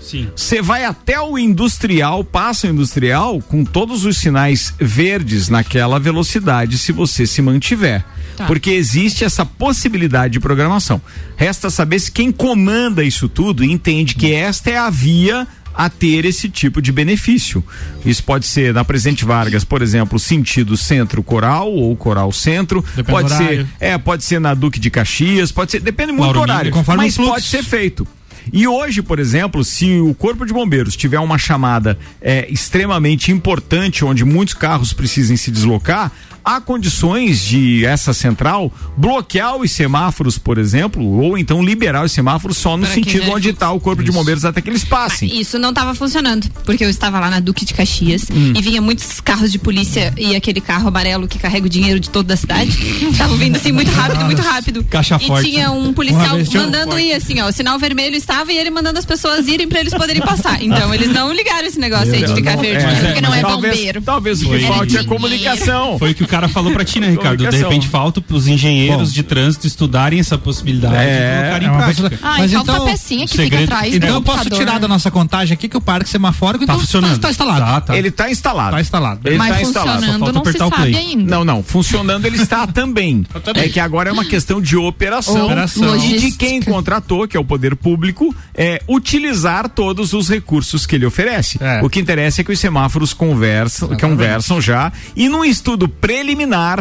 [0.00, 0.28] Sim.
[0.36, 6.76] você vai até o industrial, passa o industrial com todos os sinais verdes naquela velocidade
[6.76, 8.04] se você se mantiver.
[8.36, 8.46] Tá.
[8.46, 11.00] Porque existe essa possibilidade de programação.
[11.36, 16.24] Resta saber se quem comanda isso tudo entende que esta é a via a ter
[16.24, 17.62] esse tipo de benefício.
[18.06, 23.10] Isso pode ser na Presidente Vargas, por exemplo, sentido centro coral ou coral centro, Depende
[23.10, 26.42] pode ser, é, pode ser na Duque de Caxias, pode ser, depende muito Lauro do
[26.42, 28.06] horário, conforme mas pode ser feito.
[28.52, 34.04] E hoje, por exemplo, se o Corpo de Bombeiros tiver uma chamada é, extremamente importante,
[34.04, 36.12] onde muitos carros precisem se deslocar,
[36.44, 42.56] há condições de essa central bloquear os semáforos, por exemplo, ou então liberar os semáforos
[42.58, 45.40] só no Para sentido já onde está o Corpo de Bombeiros até que eles passem.
[45.40, 48.52] Isso não estava funcionando, porque eu estava lá na Duque de Caxias Hum.
[48.56, 52.10] e vinha muitos carros de polícia e aquele carro amarelo que carrega o dinheiro de
[52.10, 52.70] toda a cidade.
[53.10, 54.84] Estavam vindo assim muito rápido, muito rápido.
[54.84, 55.50] Caixa e forte.
[55.50, 57.48] tinha um policial mandando ir assim, ó.
[57.48, 60.62] O sinal vermelho estava e ele mandando as pessoas irem pra eles poderem passar.
[60.62, 63.40] Então eles não ligaram esse negócio aí de ficar Não, verde, é, porque não é
[63.40, 64.02] talvez, bombeiro.
[64.02, 64.60] Talvez o que Foi.
[64.62, 65.98] falte é comunicação.
[65.98, 67.48] Foi o que o cara falou pra ti, né, Ricardo?
[67.48, 69.14] De repente falta os engenheiros Bom.
[69.14, 72.18] de trânsito estudarem essa possibilidade É, e colocarem é em prática.
[72.22, 74.78] Ah, Mas e falta então, a pecinha que segredo- fica atrás Então eu posso tirar
[74.78, 77.18] da nossa contagem aqui que o parque semafórico Tá então, funcionando.
[77.18, 77.60] Tá, instalado.
[77.60, 77.96] Tá, tá.
[77.96, 78.70] Ele está instalado.
[78.76, 79.20] Tá instalado.
[79.24, 79.90] Ele Mas tá instalado.
[79.90, 80.94] só funcionando falta não se apertar o sabe play.
[81.06, 81.30] ainda.
[81.36, 81.62] Não, não.
[81.62, 83.22] Funcionando ele está também.
[83.44, 83.62] também.
[83.64, 85.46] É que agora é uma questão de operação.
[85.46, 85.96] Operação.
[85.96, 90.96] E de quem contratou, que é o poder público, é utilizar todos os recursos que
[90.96, 91.58] ele oferece.
[91.60, 91.80] É.
[91.82, 94.92] O que interessa é que os semáforos conversam, conversam já.
[95.16, 96.23] E num estudo preliminar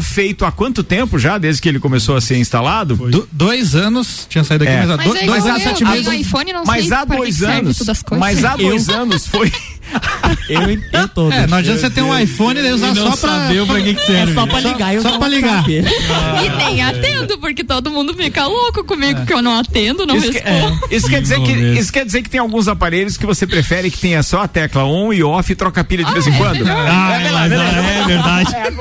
[0.02, 2.96] feito há quanto tempo já, desde que ele começou a ser instalado?
[2.96, 4.82] Do- dois anos, tinha saído aqui, É.
[4.82, 6.06] mas há Mas do- é dois anos, sete eu meses.
[6.66, 7.80] Mas há dois anos.
[8.20, 9.52] Mas há dois anos foi.
[10.50, 11.32] Eu, eu todo.
[11.32, 13.16] É, não adianta você ter um iPhone e usar E só pra.
[13.18, 14.32] saber pra que que serve.
[14.32, 14.94] É só pra ligar.
[14.94, 15.58] eu só uso pra ligar.
[15.64, 15.84] WhatsApp.
[16.44, 20.32] E nem atendo, porque todo mundo fica louco comigo que eu não atendo, não Isso,
[20.32, 20.80] que- respondo.
[20.92, 23.98] isso quer dizer que, isso quer dizer que tem alguns aparelhos que você prefere que
[23.98, 26.66] tenha só a tecla on e off e troca a pilha de vez em quando?
[26.68, 28.56] Ah, É, é, é verdade.
[28.56, 28.72] É,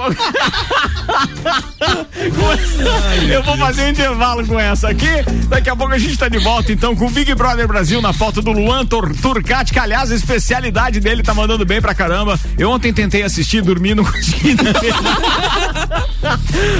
[3.33, 5.07] Eu vou fazer um intervalo com essa aqui.
[5.49, 8.13] Daqui a pouco a gente tá de volta então com o Big Brother Brasil na
[8.13, 10.15] pauta do Luan Turcati, que aliás a
[10.93, 12.39] especialidade dele tá mandando bem pra caramba.
[12.59, 14.57] Eu ontem tentei assistir, dormi, não consegui.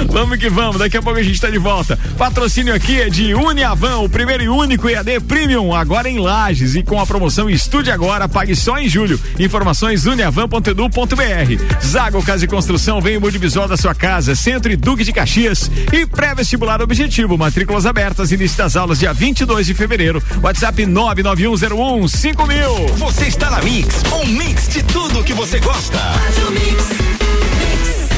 [0.09, 1.97] vamos que vamos, daqui a pouco a gente tá de volta.
[2.17, 6.83] Patrocínio aqui é de Uniavan, o primeiro e único EAD Premium, agora em Lages e
[6.83, 9.19] com a promoção Estude Agora, pague só em julho.
[9.39, 11.85] Informações uniavan.edu.br.
[11.85, 15.69] Zago Casa e Construção vem o divisor da sua casa, Centro e Duque de Caxias
[15.91, 20.21] e pré-vestibular objetivo, matrículas abertas, início das aulas dia 22 de fevereiro.
[20.41, 22.87] WhatsApp 99101 5000.
[22.97, 25.99] Você está na Mix, um mix de tudo que você gosta.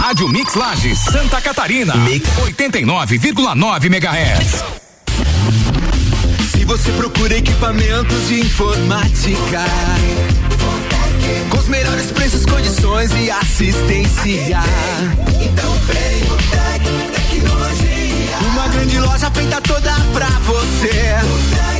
[0.00, 1.94] Rádio Mix Lages, Santa Catarina.
[1.94, 4.64] Mix 89,9 MHz.
[6.50, 9.62] Se você procura equipamentos de informática,
[11.50, 14.62] com os melhores preços, condições e assistência,
[15.38, 16.82] então vem o Tec
[17.14, 18.38] Tecnologia.
[18.52, 21.79] Uma grande loja feita toda pra você.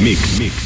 [0.00, 0.65] Mix, mix.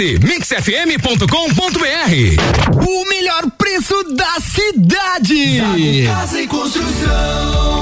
[0.00, 1.26] mixfm.com.br.
[2.86, 5.58] O melhor preço da cidade.
[5.58, 7.81] Zago Casa e Construção.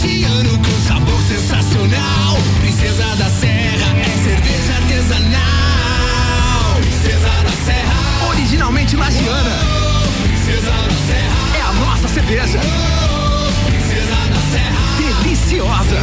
[0.00, 1.09] lagiano com sabor
[12.30, 12.60] cerveja.
[13.66, 15.96] Princesa da Serra, deliciosa.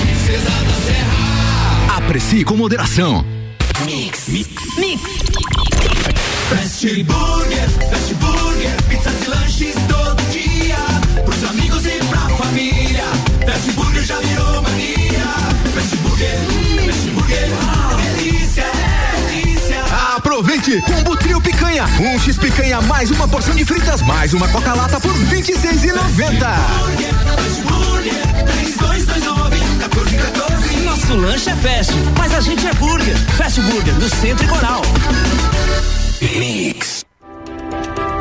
[0.00, 1.96] Princesa da Serra.
[1.96, 3.24] Aprecie com moderação.
[3.84, 5.02] Mix, mix, mix.
[6.48, 10.19] Fast Burger, Fast Burger, pizzas e lanches todo
[20.42, 20.82] 2,90.
[20.82, 24.98] Combo trio picanha, um X picanha mais uma porção de fritas mais uma coca lata
[24.98, 25.90] por 26,90.
[30.84, 33.16] Nosso lanche é fast, mas a gente é burger.
[33.36, 34.82] Fast Burger do Centro e Coral.
[36.20, 36.99] Mix.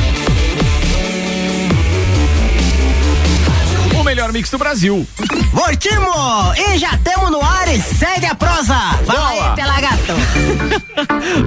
[4.11, 5.07] Melhor mix do Brasil.
[5.53, 6.11] Voltimo!
[6.57, 8.75] E já temos no ar e segue a prosa!
[9.07, 10.15] Fala aí, Pelagato!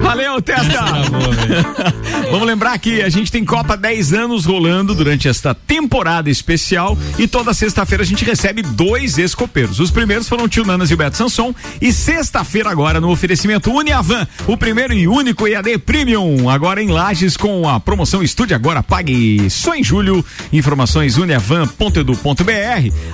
[0.00, 0.82] Valeu, Testa!
[2.32, 7.28] Vamos lembrar que a gente tem Copa 10 anos rolando durante esta temporada especial e
[7.28, 9.78] toda sexta-feira a gente recebe dois escopeiros.
[9.78, 13.70] Os primeiros foram o Tio Nanas e o Beto Sanson e sexta-feira agora no oferecimento
[13.70, 18.82] Uniavan, o primeiro e único EAD Premium, agora em Lages com a promoção Estude Agora,
[18.82, 20.24] pague só em julho.
[20.50, 22.53] Informações uniavan.edu.br.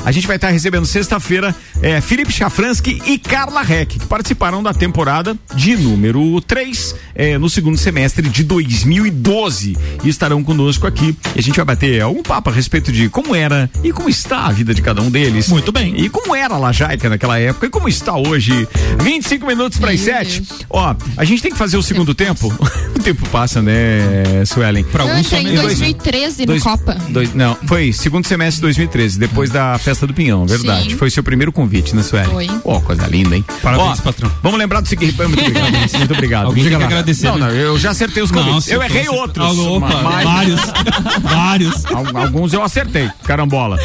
[0.04, 4.72] A gente vai estar recebendo sexta-feira eh, Felipe Chafransky e Carla Reck, que participaram da
[4.72, 6.94] temporada de número 3
[7.38, 11.14] no segundo semestre de 2012 e estarão conosco aqui.
[11.34, 14.46] E a gente vai bater algum papo a respeito de como era e como está
[14.46, 15.48] a vida de cada um deles.
[15.48, 16.00] Muito bem.
[16.00, 18.66] E como era a Lajaica naquela época e como está hoje.
[19.02, 20.42] 25 minutos para as 7.
[20.68, 22.48] Ó, a gente tem que fazer o segundo tempo.
[22.94, 24.84] o tempo passa, né, Suelen?
[24.84, 26.96] Para entrei em 2013 no Copa.
[27.08, 30.90] Dois, não, foi segundo semestre de 2013, depois da festa do Pinhão, verdade.
[30.90, 30.96] Sim.
[30.96, 32.30] Foi seu primeiro convite, né, Suelen?
[32.30, 32.48] Foi.
[32.48, 33.44] Pô, coisa linda, hein?
[33.62, 34.30] Parabéns, Ó, patrão.
[34.42, 35.16] Vamos lembrar do seguinte.
[35.16, 35.70] Muito obrigado.
[35.98, 36.46] muito obrigado.
[36.46, 37.46] Alguém tem que agradecer, Não, né?
[37.48, 38.68] não, eu já acertei os Não, convites.
[38.68, 39.20] eu acertou, errei acertou.
[39.20, 39.46] outros.
[39.46, 40.60] Ah, opa, mas- vários.
[41.22, 41.86] vários.
[41.86, 43.78] Al- Alguns eu acertei, carambola.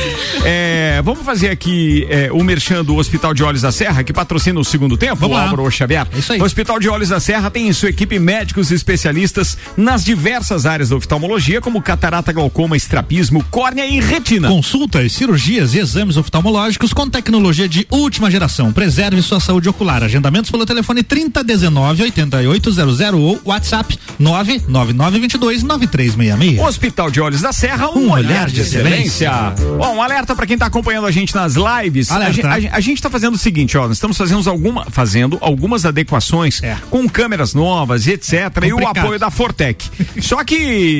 [0.44, 4.60] É, vamos fazer aqui é, o merchan do Hospital de Olhos da Serra, que patrocina
[4.60, 5.50] o segundo tempo, Vamos o lá.
[5.50, 6.08] Álvaro Xavier.
[6.14, 6.42] É isso aí.
[6.42, 10.66] O Hospital de Olhos da Serra tem em sua equipe médicos e especialistas nas diversas
[10.66, 14.48] áreas da oftalmologia, como catarata, glaucoma, estrapismo, córnea e retina.
[14.48, 18.72] Consultas, cirurgias e exames oftalmológicos com tecnologia de última geração.
[18.72, 20.02] Preserve sua saúde ocular.
[20.04, 26.60] Agendamentos pelo telefone 3019 8800 ou WhatsApp 99922 9366.
[26.66, 29.30] Hospital de Olhos da Serra, um, Um olhar, olhar de excelência.
[29.30, 29.76] excelência.
[29.78, 32.10] Bom, um alerta para quem tá acompanhando a gente nas lives.
[32.12, 32.48] A, Alerta.
[32.48, 36.62] a a gente tá fazendo o seguinte, ó, nós estamos fazendo, alguma, fazendo algumas adequações
[36.64, 36.78] É.
[36.90, 38.34] com câmeras novas e etc.
[38.66, 39.86] E o apoio da Fortec.
[40.22, 40.56] Só que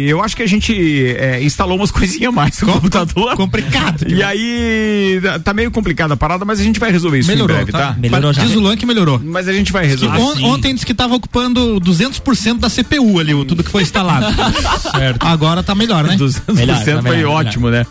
[0.08, 3.36] eu acho que a gente é, instalou umas coisinhas mais no computador.
[3.36, 4.06] Complicado.
[4.08, 7.64] E aí tá meio complicada a parada, mas a gente vai resolver isso Melhorou, em
[7.66, 7.96] breve, tá?
[7.98, 8.44] Melhorou já.
[8.44, 9.20] Diz o Luan que melhorou.
[9.24, 10.18] Mas a gente vai resolver.
[10.20, 14.26] On- ontem disse que tava ocupando 200% da CPU ali, o- tudo que foi instalado.
[14.96, 15.26] certo.
[15.26, 16.16] Agora tá melhor, né?
[16.18, 17.86] 200% foi ótimo, né?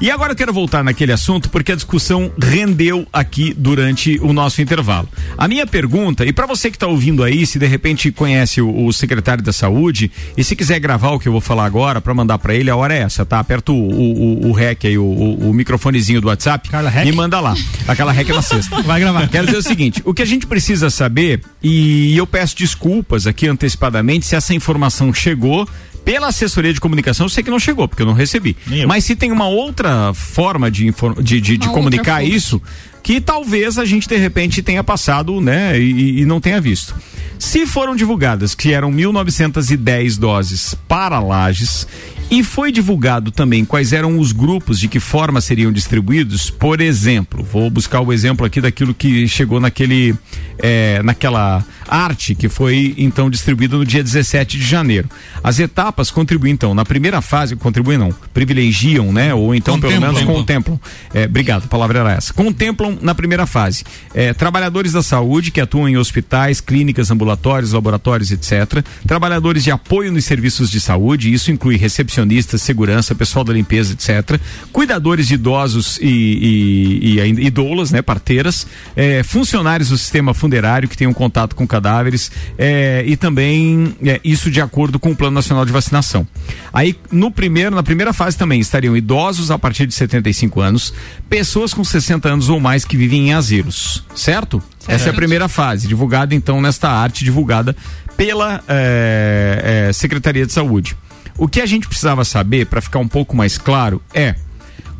[0.00, 4.60] E agora eu quero voltar naquele assunto porque a discussão rendeu aqui durante o nosso
[4.60, 5.08] intervalo.
[5.38, 8.86] A minha pergunta, e para você que está ouvindo aí, se de repente conhece o,
[8.86, 12.12] o secretário da saúde e se quiser gravar o que eu vou falar agora para
[12.12, 13.38] mandar para ele, a hora é essa, tá?
[13.38, 16.68] Aperta o, o, o, REC aí, o, o, o microfonezinho do WhatsApp
[17.06, 17.54] e manda lá.
[17.86, 18.82] Aquela REC na sexta.
[18.82, 19.28] Vai gravar.
[19.28, 23.46] Quero dizer o seguinte, o que a gente precisa saber, e eu peço desculpas aqui
[23.46, 25.68] antecipadamente se essa informação chegou
[26.04, 28.56] pela assessoria de comunicação, eu sei que não chegou, porque eu não recebi.
[28.86, 32.34] Mas se tem uma outra forma de, de, de, de comunicar fonte.
[32.34, 32.62] isso,
[33.02, 36.94] que talvez a gente de repente tenha passado, né, e, e não tenha visto.
[37.38, 41.86] Se foram divulgadas que eram 1910 doses para lajes
[42.30, 47.44] e foi divulgado também quais eram os grupos de que forma seriam distribuídos, por exemplo,
[47.44, 50.14] vou buscar o exemplo aqui daquilo que chegou naquele
[50.58, 55.08] eh, naquela arte que foi então distribuída no dia 17 de janeiro.
[55.42, 60.14] As etapas contribuem então na primeira fase, contribuem não, privilegiam, né, ou então pelo Contemplam.
[60.14, 60.80] menos contemplam.
[61.12, 62.32] É, obrigado, a palavra era essa.
[62.32, 68.30] Contemplam na primeira fase é, trabalhadores da saúde que atuam em hospitais, clínicas, ambulatórios, laboratórios,
[68.30, 68.84] etc.
[69.06, 74.40] Trabalhadores de apoio nos serviços de saúde, isso inclui recepcionistas, segurança, pessoal da limpeza, etc.
[74.72, 78.66] Cuidadores de idosos e, e, e idoulas, né, parteiras,
[78.96, 84.48] é, funcionários do sistema funerário que tenham contato com cadáveres é, e também é, isso
[84.48, 86.24] de acordo com o Plano Nacional de Vacinação.
[86.72, 90.94] Aí no primeiro, na primeira fase também estariam idosos a partir de 75 anos,
[91.28, 94.62] pessoas com 60 anos ou mais que vivem em asilos, certo?
[94.86, 97.74] Essa é a primeira fase, divulgada então nesta arte divulgada
[98.16, 100.96] pela eh, Secretaria de Saúde.
[101.36, 104.36] O que a gente precisava saber para ficar um pouco mais claro é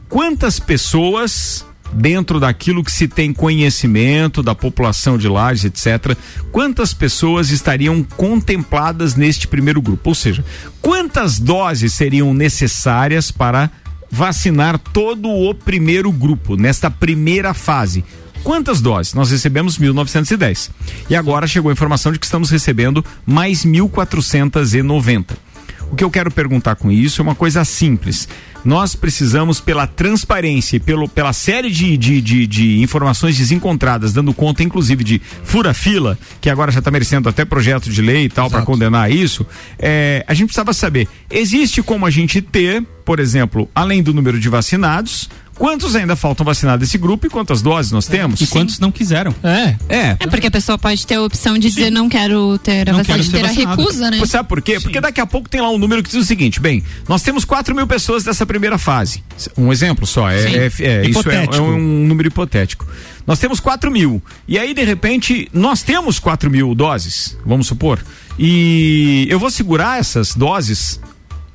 [0.09, 6.17] quantas pessoas dentro daquilo que se tem conhecimento da população de Lages, etc.,
[6.51, 10.11] quantas pessoas estariam contempladas neste primeiro grupo?
[10.11, 10.45] Ou seja,
[10.83, 13.71] quantas doses seriam necessárias para
[14.11, 18.05] vacinar todo o primeiro grupo nesta primeira fase?
[18.43, 19.15] Quantas doses?
[19.15, 20.71] Nós recebemos 1.910.
[21.09, 25.33] E agora chegou a informação de que estamos recebendo mais 1.490.
[25.91, 28.29] O que eu quero perguntar com isso é uma coisa simples.
[28.65, 34.33] Nós precisamos, pela transparência e pelo, pela série de, de, de, de informações desencontradas, dando
[34.33, 38.51] conta, inclusive, de fura-fila, que agora já está merecendo até projeto de lei e tal,
[38.51, 39.47] para condenar isso,
[39.79, 44.41] é, a gente precisava saber: existe como a gente ter, por exemplo, além do número
[44.41, 48.41] de vacinados, quantos ainda faltam vacinar desse grupo e quantas doses nós temos?
[48.41, 49.35] E quantos não quiseram?
[49.43, 49.77] É.
[49.89, 50.17] É.
[50.21, 53.17] É porque a pessoa pode ter a opção de dizer não quero ter a vacina.
[53.17, 54.25] Pode ter a recusa, né?
[54.27, 54.79] Sabe por quê?
[54.81, 57.45] Porque daqui a pouco tem lá um número que diz o seguinte: bem, nós temos
[57.45, 59.23] 4 mil pessoas dessa primeira fase.
[59.57, 60.57] Um exemplo só, é, Sim.
[60.57, 62.87] é- é- isso é, é um número hipotético.
[63.27, 64.23] Nós temos 4 mil.
[64.47, 68.01] E aí, de repente, nós temos 4 mil doses, vamos supor.
[68.39, 71.01] E eu vou segurar essas doses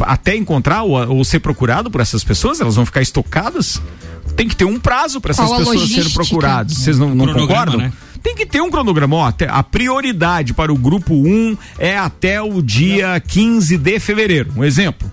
[0.02, 2.60] até encontrar ou, ou ser procurado por essas pessoas?
[2.60, 3.82] Elas vão ficar estocadas?
[4.36, 6.78] Tem que ter um prazo para essas Qual pessoas serem procuradas.
[6.78, 7.78] Vocês não, não concordam?
[7.78, 7.92] né?
[8.22, 9.16] Tem que ter um cronograma.
[9.16, 14.52] Ó, até- a prioridade para o grupo 1 é até o dia 15 de fevereiro.
[14.56, 15.10] Um exemplo.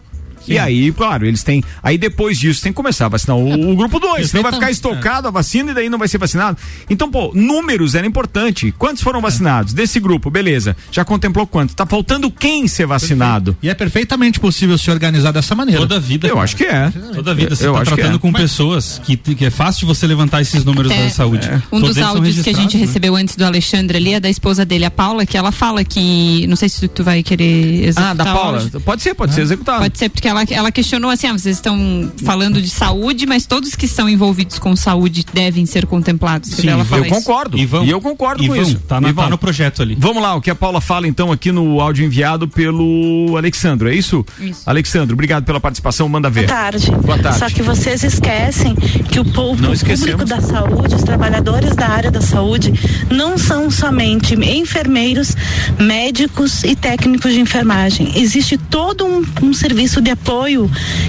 [0.48, 1.62] E aí, claro, eles têm.
[1.82, 4.30] Aí depois disso tem que começar a vacinar o, o grupo 2.
[4.30, 6.56] Senão vai ficar estocado a vacina e daí não vai ser vacinado.
[6.88, 8.72] Então, pô, números era importante.
[8.78, 9.72] Quantos foram vacinados?
[9.72, 10.76] Desse grupo, beleza.
[10.90, 11.74] Já contemplou quanto?
[11.74, 13.56] Tá faltando quem ser vacinado?
[13.62, 15.80] E é perfeitamente possível se organizar dessa maneira.
[15.80, 16.26] Toda vida.
[16.26, 16.44] Eu cara.
[16.44, 16.90] acho que é.
[17.14, 17.54] Toda vida.
[17.54, 18.18] Você Eu que tratando é.
[18.18, 21.48] com pessoas que, que é fácil de você levantar esses números É, da saúde.
[21.72, 22.84] Um Todos dos áudios que a gente né?
[22.84, 26.46] recebeu antes do Alexandre ali é da esposa dele, a Paula, que ela fala que.
[26.46, 28.10] Não sei se tu vai querer executar.
[28.10, 28.70] Ah, da Paula.
[28.84, 29.80] Pode ser, pode ser executado.
[29.82, 33.74] Pode ser, porque ela, ela questionou assim: ah, vocês estão falando de saúde, mas todos
[33.74, 36.50] que estão envolvidos com saúde devem ser contemplados.
[36.50, 37.14] Sim, ela fala eu isso.
[37.14, 37.56] concordo.
[37.58, 38.78] E, eu concordo E com isso.
[38.80, 39.24] tá na- vão.
[39.24, 39.96] tá no projeto ali.
[39.98, 43.94] Vamos lá, o que a Paula fala então aqui no áudio enviado pelo Alexandro, é
[43.94, 44.24] isso?
[44.40, 44.62] Isso.
[44.66, 46.46] Alexandro, obrigado pela participação, manda ver.
[46.46, 46.90] Boa tarde.
[46.90, 47.38] Boa tarde.
[47.38, 51.88] Só que vocês esquecem que o povo Não o público da saúde, os trabalhadores da
[51.88, 52.72] área da saúde,
[53.10, 55.36] não são somente enfermeiros,
[55.78, 58.12] médicos e técnicos de enfermagem.
[58.16, 60.25] Existe todo um, um serviço de apoio,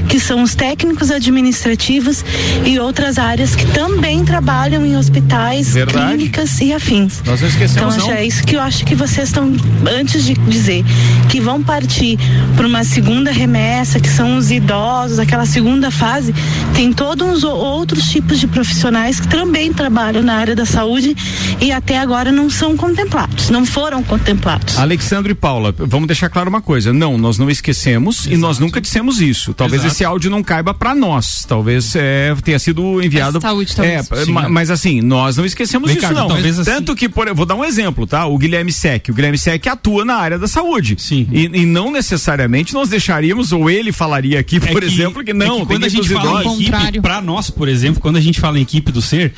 [0.08, 2.24] que são os técnicos administrativos
[2.66, 6.16] e outras áreas que também trabalham em hospitais, Verdade.
[6.16, 7.22] clínicas e afins.
[7.26, 8.14] Nós não esquecemos, Então, não.
[8.14, 9.52] é isso que eu acho que vocês estão,
[10.00, 10.84] antes de dizer
[11.30, 12.18] que vão partir
[12.56, 16.34] para uma segunda remessa, que são os idosos, aquela segunda fase,
[16.76, 21.16] tem todos os outros tipos de profissionais que também trabalham na área da saúde
[21.60, 24.78] e até agora não são contemplados, não foram contemplados.
[24.78, 26.92] Alexandre e Paula, vamos deixar claro uma coisa.
[26.94, 29.54] Não, nós não esquecemos e nós nunca dissemos isso.
[29.54, 29.94] Talvez Exato.
[29.96, 31.46] esse áudio não caiba pra nós.
[31.48, 33.40] Talvez é, tenha sido enviado.
[33.42, 34.28] Saúde, é, talvez.
[34.28, 34.50] ma- Sim.
[34.52, 36.28] mas assim, nós não esquecemos Ricardo, disso, não.
[36.30, 38.26] talvez assim- Tanto que, por, vou dar um exemplo, tá?
[38.26, 39.10] O Guilherme Sec.
[39.10, 40.96] O Guilherme Sec atua na área da saúde.
[41.00, 41.28] Sim.
[41.32, 45.50] E, e não necessariamente nós deixaríamos, ou ele falaria aqui, por exemplo, que não, é
[45.50, 47.02] que tem quando que a gente fala em equipe, Contrário.
[47.02, 49.34] pra nós, por exemplo, quando a gente fala em equipe do ser,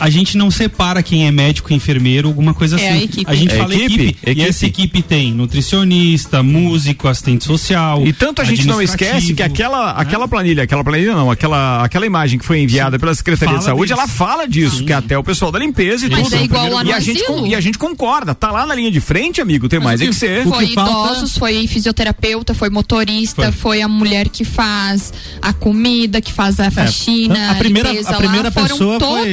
[0.00, 2.98] a- a gente não separa quem é médico, enfermeiro, alguma coisa É assim.
[2.98, 3.36] a equipe.
[3.36, 4.40] gente É fala equipe, equipe, equipe.
[4.40, 8.06] e essa equipe tem nutricionista, músico, assistente social.
[8.06, 10.00] E tanto a gente não esquece que administrativo, aquela, né?
[10.00, 13.74] aquela planilha, aquela planilha não, aquela, aquela imagem que foi enviada pela Secretaria de Fala
[13.76, 13.98] Saúde, deles.
[13.98, 14.86] ela fala disso, Sim.
[14.86, 16.36] que até o pessoal da limpeza e Mas tudo.
[16.36, 18.90] é igual lá no e, a gente, e a gente concorda, tá lá na linha
[18.90, 20.44] de frente, amigo, tem mais é que ser.
[20.44, 23.52] Foi que falta- idosos, foi fisioterapeuta, foi motorista, Foi.
[23.52, 23.80] foi.
[23.82, 28.50] a mulher que faz a comida, que faz a faxina, a primeira- a primeira lá.
[28.50, 29.32] Foram pessoa todo foi-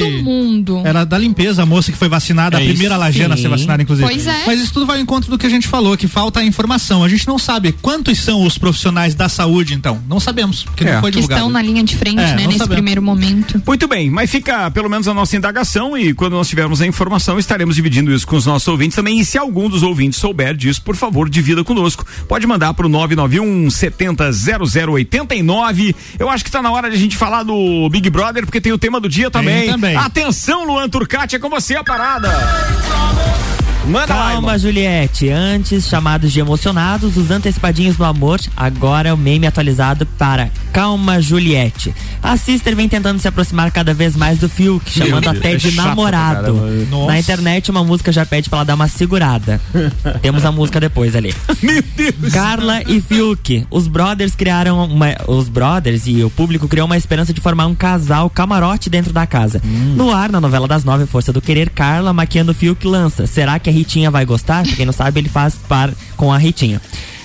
[0.58, 0.82] mundo.
[0.86, 3.00] Era da limpeza, a moça que foi vacinada, É a primeira isso.
[3.02, 4.08] lajena a ser vacinada, inclusive.
[4.08, 4.44] Pois é.
[4.46, 7.04] Mas isso tudo vai ao encontro do que a gente falou, que falta a informação.
[7.04, 10.02] A gente não sabe quantos são os profissionais da saúde, então.
[10.08, 10.94] Não sabemos, porque É.
[10.94, 11.40] não foi Que divulgado.
[11.42, 12.76] estão na linha de frente, É, né, nesse sabemos.
[12.76, 13.62] primeiro momento.
[13.66, 17.38] Muito bem, mas fica pelo menos a nossa indagação e quando nós tivermos a informação
[17.40, 19.20] estaremos dividindo isso com os nossos ouvintes também.
[19.20, 22.06] E se algum dos ouvintes souber disso, por favor, divida conosco.
[22.28, 24.32] Pode mandar pro 991 70
[24.96, 25.96] 0089.
[26.20, 28.72] Eu acho que tá na hora de a gente falar do Big Brother, porque tem
[28.72, 29.68] o tema do dia também.
[29.70, 29.96] também.
[29.96, 32.30] Atenção, Luan Turcati, é com você a parada.
[33.86, 34.32] Manda lá.
[34.32, 35.30] Calma, Juliette.
[35.30, 38.40] Antes, chamados de emocionados, os antecipadinhos do amor.
[38.56, 41.94] Agora é o meme atualizado para Calma, Juliette.
[42.22, 45.72] A Sister vem tentando se aproximar cada vez mais do Fiuk, chamando até é de
[45.72, 46.54] pra namorado.
[47.08, 49.60] Na internet, uma música já pede pra ela dar uma segurada.
[50.22, 51.34] Temos a música depois ali.
[51.64, 52.32] Meu Deus.
[52.32, 53.66] Carla e Fiuk.
[53.72, 57.74] Os brothers criaram uma, os brothers e o público criou uma esperança de formar um
[57.74, 59.62] casal camarote dentro da casa.
[59.96, 63.26] No ar, na novela das nove, Força do Querer, Carla maquiando Fiuk lança.
[63.26, 64.66] Será que a Ritinha vai gostar?
[64.66, 66.82] Pra quem não sabe, ele faz par com a Ritinha.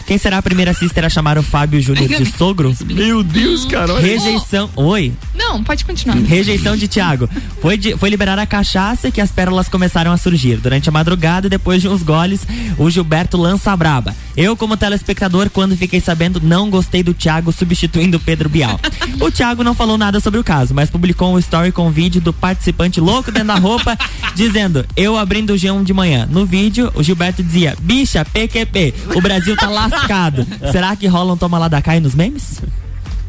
[0.07, 2.75] Quem será a primeira sister a chamar o Fábio Júnior de sogro?
[2.87, 3.99] Meu Deus, cara.
[4.01, 4.69] Rejeição.
[4.77, 5.13] Oi.
[5.35, 6.17] Não, pode continuar.
[6.19, 7.29] Rejeição de Thiago.
[7.61, 10.57] Foi, de- foi liberar a cachaça que as pérolas começaram a surgir.
[10.57, 12.41] Durante a madrugada, depois de uns goles,
[12.79, 14.15] o Gilberto lança a braba.
[14.37, 18.81] Eu, como telespectador, quando fiquei sabendo, não gostei do Thiago substituindo o Pedro Bial.
[19.21, 22.33] O Thiago não falou nada sobre o caso, mas publicou um story com vídeo do
[22.33, 23.97] participante louco dentro da roupa,
[24.35, 26.27] dizendo: Eu abrindo o G1 de manhã.
[26.31, 30.47] No vídeo, o Gilberto dizia: Bicha, PQP, o Brasil tá lascado.
[30.73, 32.61] Será que rola um toma lá da cá nos memes?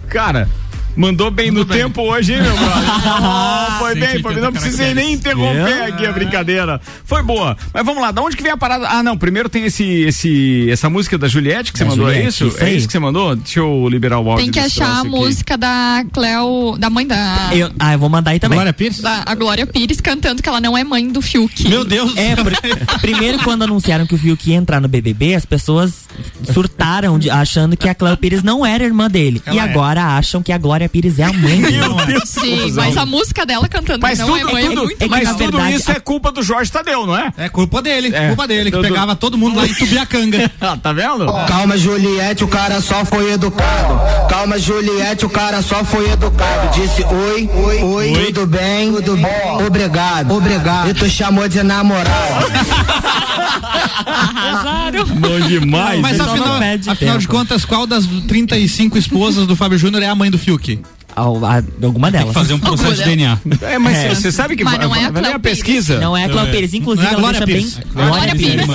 [0.10, 0.48] Cara,
[0.96, 1.80] mandou bem no bem.
[1.80, 2.84] tempo hoje, hein, meu brother?
[3.24, 4.42] Oh, foi bem, foi bem.
[4.44, 6.82] Não 180 precisei nem interromper aqui a brincadeira.
[7.06, 7.56] Foi boa.
[7.74, 8.88] Mas vamos lá, da onde que vem a parada?
[8.88, 12.30] Ah, não, primeiro tem esse, esse, essa música da Juliette que você mandou, é Juliette,
[12.30, 12.48] isso?
[12.48, 13.36] isso é isso que você mandou?
[13.36, 14.44] Deixa eu liberar o áudio.
[14.46, 15.10] Tem que desse achar a aqui.
[15.10, 18.56] música da Cleo, da mãe da, Eu, ah, eu vou mandar aí também.
[18.58, 19.00] Glória Pires?
[19.02, 21.68] da a Glória Pires cantando que ela não é mãe do Fiuk.
[21.68, 22.16] Meu Deus.
[22.18, 26.06] É, pr- primeiro quando anunciaram que o Fiuk ia entrar no BBB, as pessoas
[26.52, 29.42] surtaram de- achando que a Cléo Pires não era irmã dele.
[29.46, 29.62] Ela e é.
[29.62, 31.78] agora acham que a Glória Pires é a mãe dele.
[31.78, 34.84] Meu Deus, Sim, mas a música dela cantando Mas não tudo, é mãe é tudo,
[34.84, 37.32] muito É mas tudo verdade, isso a- é culpa do Jorge Tadeu, não é?
[37.38, 38.28] É culpa dele, É.
[38.28, 40.52] culpa dele, que Tudo- pegava todo mundo lá em Tubiacanga.
[40.62, 41.26] Ah, tá vendo?
[41.48, 44.00] Calma, Juliette, o cara só foi educado.
[44.30, 46.74] Calma, Juliette, o cara só foi educado.
[46.74, 50.90] Disse oi, oi, oi, tudo bem, tudo bem, obrigado, obrigado.
[50.90, 52.46] E tu chamou de namorado.
[54.06, 55.06] Arrasaram.
[55.06, 56.00] Bom demais.
[56.02, 60.30] Mas afinal, afinal de contas, qual das 35 esposas do Fábio Júnior é a mãe
[60.32, 60.73] do Fiuk?
[61.16, 62.28] A- alguma Tem delas.
[62.28, 63.40] que fazer um processo de DNA.
[63.62, 64.16] É, mas É.
[64.16, 66.00] você sabe que Mas não vai, é a vai pesquisa?
[66.00, 66.52] Não é a Cléo É.
[66.52, 67.78] Pires, inclusive Não é a ela Glória deixa Pires.
[67.94, 68.08] bem.
[68.08, 68.66] Glória Pires.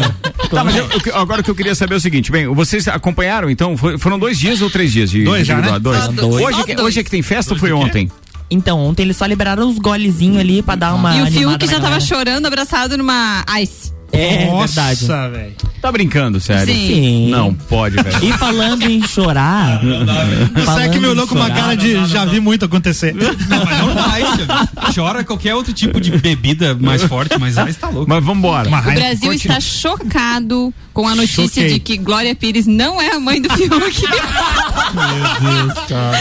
[0.51, 2.87] Tá, mas eu- eu agora o que eu queria saber é o seguinte, bem, vocês
[2.89, 3.77] acompanharam então?
[3.77, 5.79] Foi- foram dois dias ou três dias de Dois já, né?
[5.79, 6.01] Brother?
[6.03, 6.17] Só Dois.
[6.17, 6.45] dois.
[6.47, 6.87] Hoje, é que- dois.
[6.89, 7.99] hoje é que tem festa ou foi Dois do quê?
[7.99, 8.13] ontem?
[8.51, 11.15] Então, ontem eles só liberaram os golezinhos ali pra dar uma.
[11.17, 13.93] E o Fiuk já tava chorando abraçado numa ice.
[14.11, 15.33] É, Nossa, verdade.
[15.37, 15.57] velho.
[15.81, 16.75] Tá brincando, sério?
[16.75, 16.87] Sim.
[16.87, 17.31] Sim.
[17.31, 18.25] Não, pode, velho.
[18.25, 19.81] E falando em chorar.
[20.55, 23.15] Você é que me olhou com uma cara de já vi muito acontecer.
[23.15, 24.95] Não, mas não dá isso.
[24.95, 28.09] Chora qualquer outro tipo de bebida mais forte, mas aí tá louco.
[28.09, 28.69] Mas vambora.
[28.69, 28.93] Uma O.
[28.93, 31.75] Brasil está chocado com a notícia Choquei.
[31.75, 34.03] de que Glória Pires não é a mãe do Fiuk.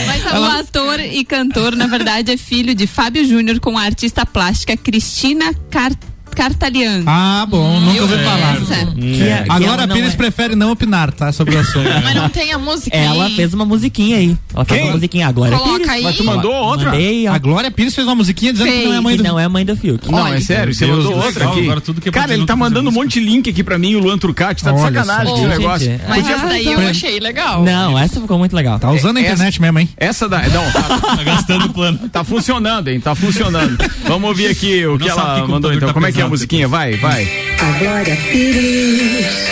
[0.07, 4.25] Mas o ator e cantor, na verdade, é filho de Fábio Júnior com a artista
[4.25, 5.91] plástica Cristina Car
[6.38, 7.03] Cartalian.
[7.07, 8.57] Ah, bom, nunca ouvi falar.
[8.57, 8.85] Essa.
[8.93, 11.31] Que é- que A Pires é- prefere não opinar, tá?
[11.31, 11.89] Sobre o assunto.
[12.03, 13.35] Mas não tem a música Ela aí.
[13.35, 14.38] fez uma musiquinha aí.
[14.53, 14.88] Ela fez Quem?
[14.89, 15.27] uma musiquinha.
[15.27, 15.89] A Glória Coloca Pires.
[15.89, 16.03] aí.
[16.03, 16.91] Mas tu mandou outra?
[16.91, 17.25] Mandei.
[17.25, 19.65] A Glória Pires fez uma musiquinha dizendo que não é mãe do não é mãe
[19.65, 20.11] do Fiuk.
[20.11, 21.61] Não, é sério, você mandou do outra aqui.
[21.61, 23.95] agora tudo que é Cara, ele tá mandando um monte de link aqui pra mim,
[23.95, 25.89] o Luan Turcati, tá de sacanagem esse negócio.
[25.89, 25.99] é.
[26.07, 27.63] Mas essa daí eu achei legal.
[27.63, 28.77] Não, essa ficou muito legal.
[28.79, 29.89] Tá usando a Essa- internet mesmo, hein?
[29.97, 30.41] Essa da.
[30.47, 30.81] Não, tá,
[31.17, 31.97] Tá gastando o plano.
[32.11, 32.99] tá funcionando, hein?
[32.99, 33.75] Tá funcionando.
[34.07, 35.88] Vamos ouvir aqui o que ela mandou então.
[35.88, 36.67] tá Como é que é a musiquinha?
[36.67, 37.28] Vai, vai.
[37.59, 39.47] A Glória Pires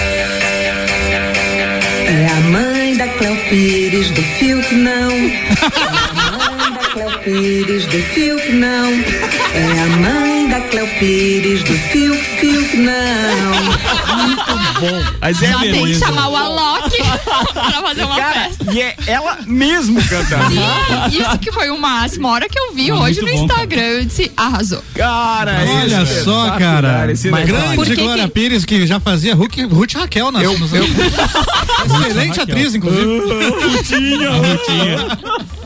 [2.07, 5.11] é a mãe da Cléo Pires do Fiuk não.
[5.11, 8.91] É a mãe da Cléo Pires do Fiuk não.
[8.91, 12.93] É a mãe da Cléo Pires do Fiuk Fiuk não.
[15.19, 16.95] Mas é Já tem que chamar o Alok
[17.53, 18.71] pra fazer uma festa.
[18.71, 20.51] E é ela mesmo cantando.
[20.51, 22.27] Sim, isso que foi o máximo.
[22.27, 24.81] A hora que eu vi hoje no muito bom, Instagram, eu disse, arrasou.
[24.93, 27.11] Cara, Olha esse é só, cara.
[27.11, 30.73] esse Mas grande Glória que- Pires que já fazia Ruth, Ruth Raquel nas, Eu- nos-
[30.73, 30.85] eu-
[32.07, 33.05] Excelente atriz, inclusive.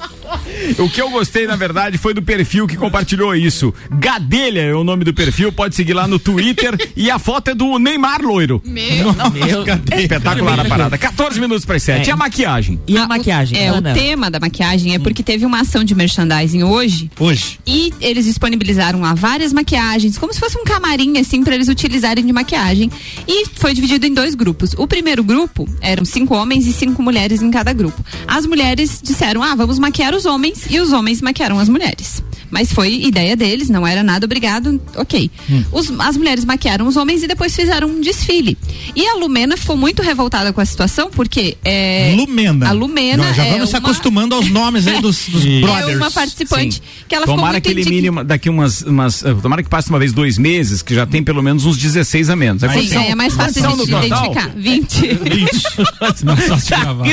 [0.78, 3.74] O que eu gostei, na verdade, foi do perfil que compartilhou isso.
[3.92, 6.76] Gadelha é o nome do perfil, pode seguir lá no Twitter.
[6.96, 8.62] e a foto é do Neymar loiro.
[8.66, 9.14] Meu.
[9.34, 9.64] Meu,
[10.00, 10.98] Espetacular a parada.
[11.00, 12.08] 14 minutos para 7.
[12.08, 12.80] E a maquiagem?
[12.88, 13.58] E a maquiagem?
[13.58, 13.92] É, Ana?
[13.92, 17.60] o tema da maquiagem é porque teve uma ação de merchandising hoje Hoje.
[17.66, 22.26] e eles disponibilizaram lá várias maquiagens, como se fosse um camarim, assim, para eles utilizarem
[22.26, 22.92] de maquiagem.
[23.28, 24.74] E foi dividido em dois grupos.
[24.78, 28.04] O primeiro grupo eram cinco homens e cinco mulheres em cada grupo.
[28.28, 32.24] As mulheres disseram, ah, vamos maquiar os homens, e os homens maquiaram as mulheres.
[32.52, 35.30] Mas foi ideia deles, não era nada obrigado, ok.
[35.72, 38.58] Os- as mulheres maquiaram os homens e depois fizeram um desfile.
[38.96, 41.58] E a Lumena ficou muito revoltada com a situação, porque.
[41.64, 42.70] É, Lumena.
[42.70, 43.24] A Lumena.
[43.26, 45.90] Nós já é vamos se uma- acostumando aos nomes aí dos, dos E- brothers.
[45.94, 46.82] é uma participante Sim.
[47.08, 49.24] que ela ficou Tomara muito que elimine daqui umas, umas.
[49.24, 52.30] eh, Tomara que passe uma vez dois meses, que já tem pelo menos uns 16
[52.30, 52.62] a menos.
[52.62, 54.50] Sim, quantos são- é mais fácil de identificar.
[54.56, 55.02] 20.
[56.24, 57.06] Não é fácil de Tá gravar.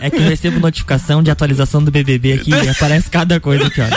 [0.00, 3.80] É que eu recebo notificação de atualização do BBB aqui e aparece cada coisa aqui,
[3.80, 3.96] olha.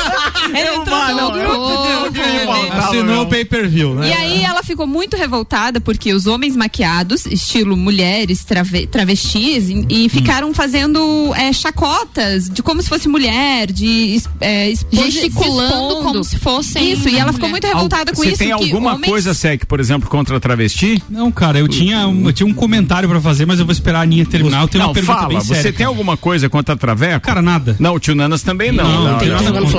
[0.53, 4.09] Ela entrou Ah, não, eu no entendi o que faltava, Assinou o pay-per-view, né?
[4.09, 9.85] E aí ela ficou muito revoltada porque os homens maquiados, estilo mulheres, trave- travestis, e,
[9.89, 16.37] e ficaram fazendo é, chacotas de como se fosse mulher, de é, Gesticulando como se
[16.37, 18.37] fossem Isso, e ela ficou muito revoltada com Você isso.
[18.39, 21.01] tem que alguma homens- coisa, Sec, por exemplo, contra travesti?
[21.09, 23.99] Não, cara, eu tinha, um- eu tinha um comentário pra fazer, mas eu vou esperar
[23.99, 24.61] a Aninha terminar.
[24.61, 25.27] Eu tenho não, uma pergunta fala.
[25.29, 25.73] bem Você séria.
[25.73, 27.21] tem alguma coisa contra traveco?
[27.25, 27.75] Cara, nada.
[27.79, 28.83] Não, o tio Nanas também não.
[28.83, 29.35] Não, não, tem não.
[29.35, 29.71] nada jogando no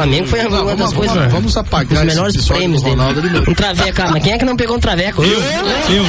[0.48, 1.32] Flamengo foi uma das coisas.
[1.32, 3.38] Vamos apagar Os melhores prêmios do Ronaldo dele.
[3.48, 5.22] Um traveco, ah, mas quem é que não pegou um traveco?
[5.22, 6.04] Eu, eu.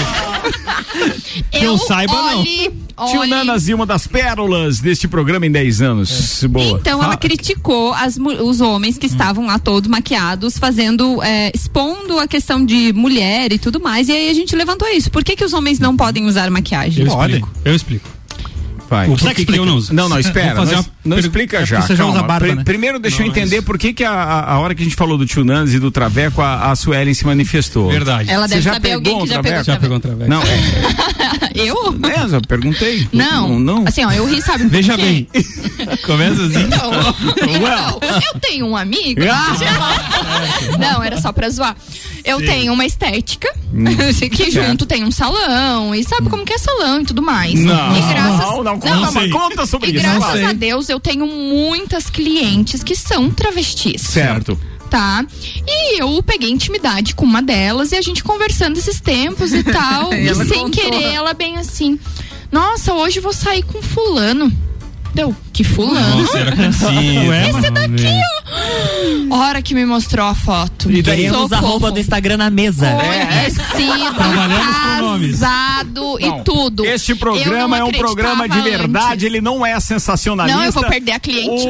[1.52, 2.40] Que eu saiba, não.
[2.40, 2.72] olhe,
[3.10, 6.44] Tio olhe- Nanas e uma das pérolas deste programa em 10 anos.
[6.50, 6.80] Boa.
[6.80, 12.28] Então ela criticou as os homens que estavam lá todos maquiados, fazendo, é, expondo a
[12.28, 14.10] questão de mulher e tudo mais.
[14.10, 15.10] E aí a gente levantou isso.
[15.10, 17.06] Por que, que os homens não podem usar maquiagem?
[17.06, 17.50] Eu explico.
[17.66, 18.10] Eu explico.
[18.94, 19.10] Vai.
[19.10, 19.92] O que eu não uso?
[19.92, 20.54] Não, não, espera.
[20.54, 21.82] Vou fazer não, uma não per- explica é já.
[21.82, 22.64] você já usa barba, né?
[22.64, 24.96] Primeiro, deixa eu Não, entender mas- por que, que a, a, hora que a gente
[24.96, 27.90] falou do Tio Nanas e do Traveco, a, a Suelen se manifestou.
[27.90, 28.30] Verdade.
[28.30, 29.64] Ela Você deve já saber pegou alguém que um já traveco?
[29.64, 30.30] Já pegou um traveco.
[30.30, 31.54] Não, é.
[31.56, 31.92] Eu?
[31.92, 33.08] Beleza, eu perguntei.
[33.12, 33.60] Não.
[33.60, 33.84] não.
[33.88, 34.66] Assim, ó, eu ri, sabe?
[34.68, 35.28] Veja bem.
[36.06, 36.64] Começa assim.
[36.64, 36.92] Então,
[37.48, 38.00] então,
[38.34, 39.22] eu tenho um amigo.
[40.80, 41.76] Não, era só pra zoar.
[42.24, 42.46] Eu Sim.
[42.46, 43.54] tenho uma estética
[44.32, 44.68] que Certo.
[44.70, 47.60] junto tem um salão e sabe como que é salão e tudo mais.
[47.60, 50.04] Não, e graças, não, não, conta, mas- mas conta sobre e isso.
[50.04, 54.02] graças a Deus eu tenho muitas clientes que são travestis.
[54.02, 54.60] Certo.
[54.90, 55.26] Tá?
[55.68, 60.14] E eu peguei intimidade com uma delas e a gente conversando esses tempos e tal.
[60.14, 60.70] E e sem contou.
[60.70, 61.98] querer, ela bem assim:
[62.52, 64.52] Nossa, hoje vou sair com fulano.
[65.16, 66.22] Deu, que fulano?
[66.24, 66.90] Nossa, era conhecido.
[67.60, 68.43] Esse daqui, ó.
[69.30, 70.92] Hora que me mostrou a foto.
[70.92, 71.02] E
[71.54, 72.88] a roupa do Instagram na mesa.
[72.96, 75.40] Conhecido, Trabalhamos com nomes.
[75.40, 76.86] casado Não, e tudo.
[76.86, 79.24] Este programa é não um programa de verdade, antes.
[79.26, 80.58] ele não é sensacionalista.
[80.60, 81.66] Não, eu vou perder a cliente.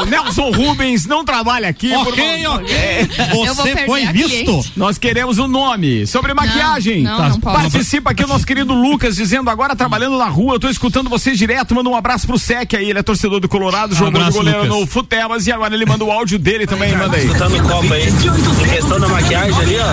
[0.00, 1.88] O Nelson Rubens não trabalha aqui.
[1.90, 2.74] por Ok, ok.
[2.74, 3.08] É.
[3.32, 4.28] Eu vou Você perder foi a visto.
[4.44, 4.72] cliente.
[4.76, 6.06] Nós queremos o nome.
[6.06, 7.02] Sobre maquiagem.
[7.02, 7.60] não, não posso.
[7.62, 11.36] Participa aqui o nosso querido Lucas, dizendo agora trabalhando na rua, eu tô escutando vocês
[11.36, 11.74] direto.
[11.74, 14.62] Manda um abraço pro Sec aí, ele é torcedor do Colorado, jogou de abraço, goleiro
[14.64, 14.78] Lucas.
[14.80, 17.26] no Futelas e agora ele manda o áudio dele também, manda aí.
[17.26, 18.08] Escutando o copo aí.
[18.08, 19.92] Em questão da maquiagem ali, ó.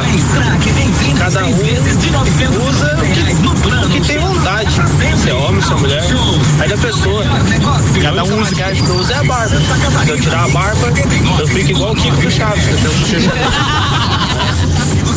[1.18, 1.52] Cada um
[2.70, 2.98] usa
[3.86, 4.72] o que tem vontade.
[5.22, 6.04] Se é homem, se é mulher.
[6.60, 7.26] Aí da pessoa.
[8.02, 8.36] Cada um usa.
[8.36, 9.58] A maquiagem que eu uso é a barba.
[10.06, 10.94] Se eu tirar a barba,
[11.40, 12.66] eu fico igual o Kiko do Chaves.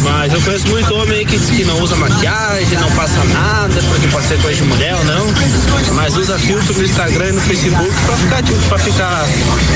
[0.03, 4.27] Mas eu conheço muito homem que, que não usa maquiagem, não passa nada, porque pode
[4.27, 5.27] ser coisa de mulher ou não.
[5.95, 9.27] Mas usa filtro no Instagram e no Facebook pra ficar, tipo, pra ficar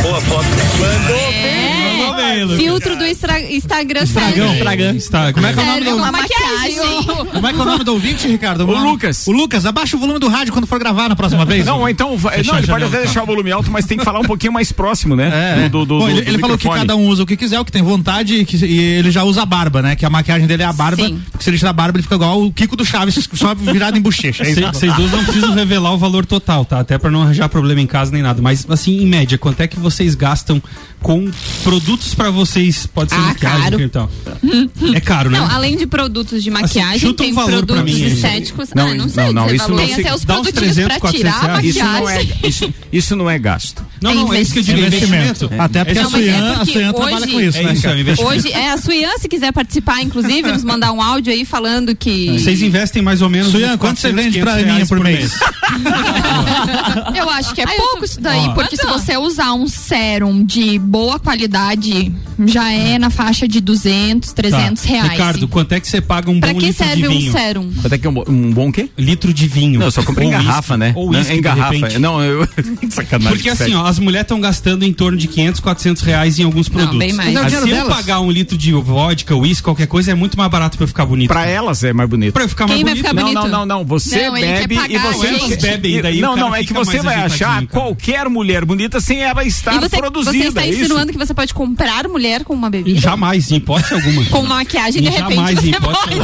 [0.03, 0.47] boa foto.
[0.81, 1.97] Mandou é.
[1.97, 4.03] Mandou bem, Filtro do extra, Instagram.
[4.03, 5.33] Instagram, Instagram.
[5.33, 7.05] Como é que é o nome do maquiagem?
[7.33, 8.67] Como é que é o nome do ouvinte, Ricardo?
[8.67, 9.27] O, o Lucas.
[9.27, 11.65] O Lucas, abaixa o volume do rádio quando for gravar na próxima vez.
[11.65, 12.17] Não, ou então.
[12.17, 13.05] Não, ele pode até tá.
[13.05, 15.31] deixar o volume alto, mas tem que falar um pouquinho mais próximo, né?
[15.33, 15.55] É.
[15.55, 15.69] Do, é.
[15.69, 17.73] do, do, Bom, ele, ele falou que cada um usa o que quiser, o que
[17.73, 19.97] tem vontade, que, e ele já usa a barba, né?
[19.97, 21.05] Que é a maquiagem dele é a barba.
[21.05, 21.21] Sim.
[21.31, 23.97] Porque se ele tira a barba, ele fica igual o Kiko do Chaves, só virado
[23.97, 24.43] em bochecha.
[24.43, 26.81] É Vocês duas não precisam revelar o valor total, tá?
[26.81, 28.41] Até pra não arranjar problema em casa nem nada.
[28.43, 30.63] Mas, assim, em média, quanto é que vocês gastam
[31.03, 31.31] com
[31.63, 32.87] produtos pra vocês?
[32.87, 34.09] Pode ser ah, maquiagem, então.
[34.95, 35.39] É caro, né?
[35.39, 38.71] Não, além de produtos de assim, maquiagem, assim, tem um produtos mim, estéticos.
[38.75, 39.25] Não, ah, não sei.
[39.25, 41.65] Não, não, isso não, tem até os produtos uns tirar 400.
[41.65, 43.85] Isso não, é, isso, isso não é gasto.
[44.01, 45.51] Não, é não, é isso que eu digo, é investimento.
[45.59, 47.71] Até porque não, a Suyan, é trabalha com isso, né?
[47.71, 51.33] É isso, é Hoje, é, a Suyan, se quiser participar inclusive, nos mandar um áudio
[51.33, 52.39] aí falando que.
[52.39, 53.51] Vocês investem mais ou menos.
[53.51, 55.19] Suian, quanto você vende pra mim por mês?
[55.19, 55.39] mês?
[57.15, 58.05] eu acho que é pouco tô...
[58.05, 58.51] isso daí, ah.
[58.51, 62.13] porque se você usar um sérum de boa qualidade,
[62.45, 62.99] já é, é.
[62.99, 64.89] na faixa de 200, 300 tá.
[64.89, 65.11] reais.
[65.11, 67.01] Ricardo, quanto é que você paga um pra bom litro de vinho?
[67.01, 67.73] Pra que serve um sérum?
[67.81, 68.91] Quanto é que é um, um bom quê?
[68.97, 69.79] Litro de vinho.
[69.79, 70.93] Não, eu só comprei em garrafa, né?
[70.95, 71.99] Ou isso em garrafa.
[71.99, 72.47] Não, eu...
[72.91, 73.33] Sacanagem.
[73.33, 76.69] Porque assim, ó, as mulheres estão gastando em torno de 500, 400 reais em alguns
[76.69, 76.99] produtos.
[76.99, 77.33] Não, bem mais.
[77.33, 77.89] Mas é ah, se delas?
[77.89, 80.89] eu pagar um litro de vodka, uísque, qualquer coisa, é muito mais barato pra eu
[80.89, 81.29] ficar bonito.
[81.29, 82.33] Pra elas é mais bonito.
[82.33, 83.09] Pra eu ficar Quem mais bonito.
[83.09, 83.35] Ficar bonito?
[83.35, 83.85] Não, não, não, não.
[83.85, 85.56] Você não, bebe e você
[86.03, 89.97] daí Não, não, é que você vai achar qualquer mulher bonita sem ela estar você,
[89.97, 90.37] produzida.
[90.37, 92.99] Você está é insinuando que você pode comprar mulher com uma bebida?
[92.99, 94.25] Jamais, em hipótese alguma.
[94.27, 96.17] Com maquiagem, de repente, jamais, você pode.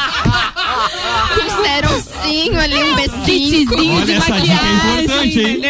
[2.20, 3.66] becinho ali, um é becinho.
[4.06, 5.60] de maquiagem dica é importante, hein?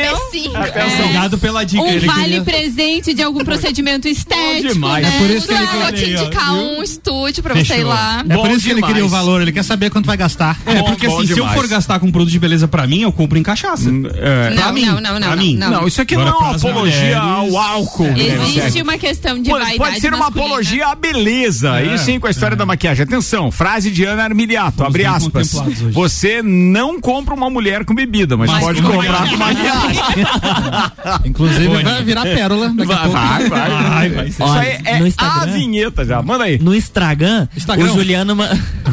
[1.41, 1.83] Pela dica.
[1.83, 5.07] Um vale-presente de algum procedimento estético, demais.
[5.07, 5.15] né?
[5.15, 8.25] É por isso que ele eu vou te indicar um estúdio pra você ir lá.
[8.29, 10.59] É por isso que ele queria o valor, ele quer saber quanto vai gastar.
[10.67, 13.13] É, porque assim, se eu for gastar com um produto de beleza pra mim, eu
[13.13, 13.89] compro em cachaça.
[13.89, 14.51] Hum, é.
[14.55, 15.71] Não, não, não, não.
[15.71, 18.07] Não, isso aqui não é uma apologia ao álcool.
[18.07, 21.83] É Existe uma questão de vaidade Pode ser uma apologia à beleza.
[21.83, 23.05] isso sim, com a história da maquiagem.
[23.05, 25.53] Atenção, frase de Ana Armiliato, abre aspas.
[25.93, 30.03] Você não compra uma mulher com bebida, mas, mas pode comprar com maquiagem.
[31.25, 33.17] Inclusive vai virar pérola daqui vai, a pouco.
[33.17, 34.09] Vai, vai, vai.
[34.11, 34.27] vai.
[34.29, 36.23] Isso Olha, aí é a vinheta já.
[36.23, 36.59] Manda aí.
[36.59, 37.85] No Instagram, Instagram.
[37.85, 38.37] o Juliano...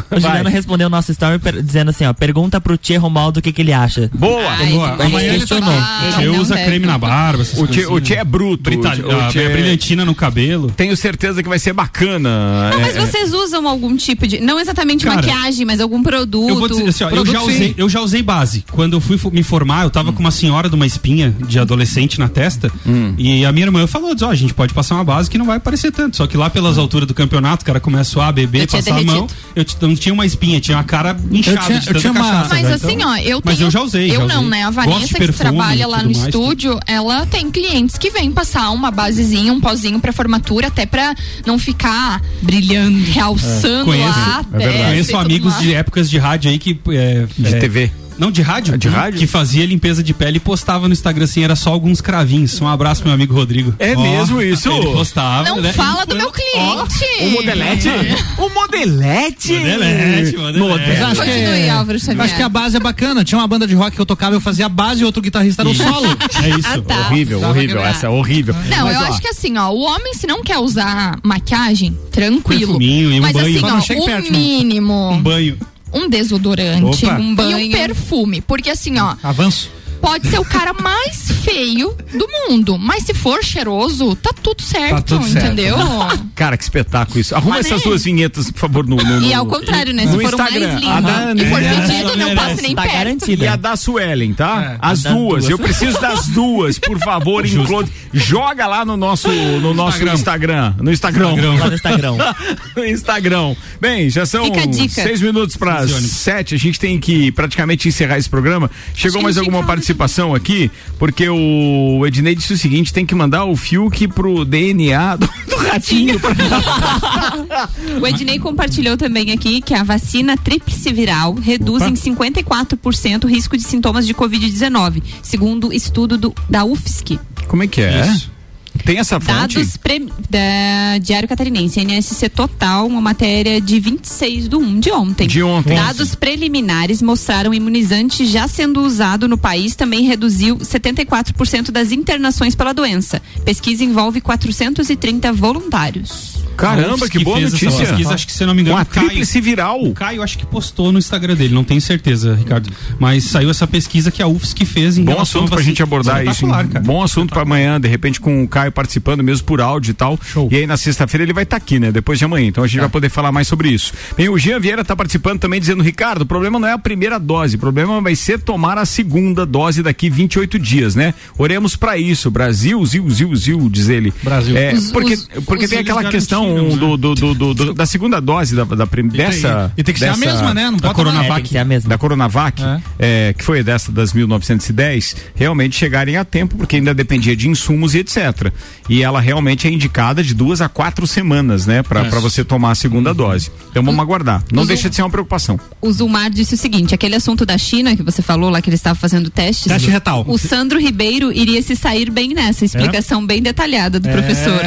[0.10, 3.52] O Juliano respondeu o nosso story dizendo assim, ó, pergunta pro Tchê Romaldo o que,
[3.52, 4.10] que ele acha.
[4.12, 4.50] Boa!
[4.50, 5.04] Ai, boa.
[5.04, 5.68] Amanhã ele questionou.
[5.68, 6.00] Tá...
[6.08, 8.20] Ah, tchê usa creme na barba, essas o tchê, o né?
[8.20, 8.62] é bruto.
[8.62, 9.48] Brita, o tchê...
[9.48, 10.70] brilhantina no cabelo.
[10.70, 12.70] Tenho certeza que vai ser bacana.
[12.70, 12.82] Não, é...
[12.82, 16.48] mas vocês usam algum tipo de, não exatamente Cara, maquiagem, mas algum produto?
[16.48, 18.64] Eu, vou dizer assim, ó, produto eu, já usei, eu já usei base.
[18.70, 20.12] Quando eu fui me formar, eu tava hum.
[20.12, 23.14] com uma senhora de uma espinha de adolescente na testa hum.
[23.18, 25.46] e a minha irmã falou, ó, oh, a gente pode passar uma base que não
[25.46, 26.16] vai aparecer tanto.
[26.16, 26.82] Só que lá pelas hum.
[26.82, 29.26] alturas do campeonato, o cara começa a suar, beber, passar a mão.
[29.54, 32.00] Eu te não tinha uma espinha, tinha uma cara inchada eu tinha, de tanta eu
[32.00, 32.54] tinha cachaça.
[32.54, 32.74] Mas né?
[32.74, 34.10] assim, então, ó, eu Mas eu já usei.
[34.10, 34.36] Eu já usei.
[34.36, 34.62] não, né?
[34.64, 36.28] A Vanessa perfume, que trabalha lá no mais, tá?
[36.28, 36.82] estúdio, tudo.
[36.86, 41.14] ela tem clientes que vêm passar uma basezinha, um pozinho pra formatura, até pra
[41.46, 43.84] não ficar brilhando, realçando é.
[43.84, 44.44] Conheço, lá.
[44.54, 46.78] É conheço amigos de épocas de rádio aí que.
[46.88, 48.74] É, de é, TV não, de rádio.
[48.74, 48.92] É de hum.
[48.92, 49.18] rádio?
[49.18, 52.60] Que fazia limpeza de pele e postava no Instagram assim, era só alguns cravinhos.
[52.60, 53.74] Um abraço meu amigo Rodrigo.
[53.78, 54.68] É oh, mesmo isso?
[54.68, 55.48] Ele postava.
[55.48, 55.72] Não né?
[55.72, 57.04] fala do meu cliente.
[57.20, 57.88] Oh, o modelete?
[57.88, 58.16] É.
[58.38, 59.52] o modelete?
[59.52, 60.58] Modelete, modelete.
[60.58, 61.02] modelete.
[61.02, 63.24] Acho, que, Continue, Álvaro acho que a base é bacana.
[63.24, 65.62] Tinha uma banda de rock que eu tocava, eu fazia a base e outro guitarrista
[65.62, 66.08] era o solo.
[66.42, 66.68] É isso.
[66.68, 67.08] Ah, tá.
[67.08, 67.84] Horrível, Só horrível.
[67.84, 68.54] Essa é horrível.
[68.54, 68.76] É.
[68.76, 69.04] Não, mas, eu ó.
[69.06, 72.76] acho que assim, ó, o homem se não quer usar maquiagem, tranquilo.
[72.76, 73.66] Um e um mas banho.
[73.78, 74.38] assim, ó, o perto, né?
[74.38, 75.10] mínimo.
[75.10, 75.58] Um banho
[75.92, 77.18] um desodorante, Opa.
[77.18, 78.40] um banho e um perfume.
[78.40, 79.16] Porque assim, ó.
[79.22, 79.70] Avanço.
[80.00, 84.94] Pode ser o cara mais feio do mundo, mas se for cheiroso, tá tudo certo,
[84.94, 85.76] tá tudo entendeu?
[85.76, 86.26] Certo.
[86.34, 87.34] cara, que espetáculo isso.
[87.34, 87.84] Arruma mas essas é.
[87.84, 90.06] duas vinhetas, por favor, no, no, no E ao contrário, né?
[90.06, 92.94] Se for Instagram, mais lindo e for pedido, não passa nem tá perto.
[92.94, 93.44] Garantida.
[93.44, 94.72] E a da Suelen, tá?
[94.74, 95.14] É, as duas.
[95.14, 95.48] duas.
[95.48, 97.86] Eu preciso das duas, por favor, inclui.
[98.12, 100.14] Joga lá no nosso, no nosso Instagram.
[100.14, 100.74] Instagram.
[100.80, 101.34] No Instagram.
[101.34, 101.74] Instagram.
[101.74, 102.16] Instagram.
[102.76, 103.56] no Instagram.
[103.80, 104.44] Bem, já são
[104.90, 106.54] seis minutos para sete.
[106.54, 108.70] A gente tem que praticamente encerrar esse programa.
[108.94, 109.87] Chegou mais alguma participação?
[109.88, 115.16] participação aqui, porque o Ednei disse o seguinte: tem que mandar o Fiuk pro DNA
[115.16, 116.20] do, do ratinho.
[118.00, 121.90] o Ednei compartilhou também aqui que a vacina tríplice viral reduz Opa.
[121.90, 127.18] em 54% o risco de sintomas de Covid-19, segundo estudo do, da UFSC.
[127.46, 128.06] Como é que é?
[128.06, 128.37] Isso.
[128.84, 129.56] Tem essa fonte?
[129.56, 130.08] Dados pre...
[130.30, 135.26] da Diário Catarinense, NSC Total, uma matéria de 26 do 1 de ontem.
[135.26, 135.74] De ontem.
[135.74, 142.72] Dados preliminares mostraram imunizante já sendo usado no país também reduziu 74% das internações pela
[142.72, 143.22] doença.
[143.44, 146.38] Pesquisa envolve 430 voluntários.
[146.58, 147.70] Caramba, que, que boa notícia.
[147.70, 149.80] Pesquisa, acho que, se não me engano, uma tríplice viral.
[149.80, 152.68] O Caio acho que postou no Instagram dele, não tenho certeza, Ricardo.
[152.98, 156.44] Mas saiu essa pesquisa que a UFSC fez em Bom assunto pra gente abordar isso.
[156.84, 160.18] Bom assunto para amanhã, de repente com o Caio participando mesmo por áudio e tal.
[160.50, 161.90] E aí na sexta-feira ele vai estar aqui, né?
[161.92, 162.46] Depois de amanhã.
[162.48, 163.92] Então a gente vai poder falar mais sobre isso.
[164.16, 167.18] Bem, o Jean Vieira tá participando também dizendo, Ricardo, o problema não é a primeira
[167.18, 171.14] dose, o problema vai ser tomar a segunda dose daqui 28 dias, né?
[171.36, 172.30] Oremos pra isso.
[172.30, 174.12] Brasil, zil, zil, zil, diz ele.
[174.22, 174.56] Brasil.
[174.56, 176.76] É, Os- porque os- porque os tem aquela questão né?
[176.76, 179.72] do, do, do, do- do- da segunda dose da, da prim- dessa.
[179.76, 180.70] e tem que ser a dessa- mesma, né?
[180.70, 181.30] Não da Coronavac.
[181.30, 181.88] É, tem que ser a mesma.
[181.88, 182.62] Da Coronavac,
[182.98, 187.94] é, que foi dessa das 1910, realmente chegarem a tempo, porque ainda dependia de insumos
[187.94, 188.52] e etc.
[188.88, 191.82] E ela realmente é indicada de duas a quatro semanas, né?
[191.82, 193.50] Pra você tomar a segunda dose.
[193.70, 194.42] Então vamos aguardar.
[194.52, 195.60] Não Os- deixa de ser uma preocupação.
[195.80, 198.76] O Zulmar disse o seguinte: aquele assunto da China que você falou lá que ele
[198.76, 199.70] estava fazendo testes.
[199.70, 200.24] Teste retal.
[200.26, 202.64] O Sandro Ribeiro iria se sair bem nessa.
[202.64, 204.12] Explicação bem detalhada do É.
[204.12, 204.60] professor.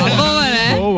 [0.00, 0.27] Uma boa,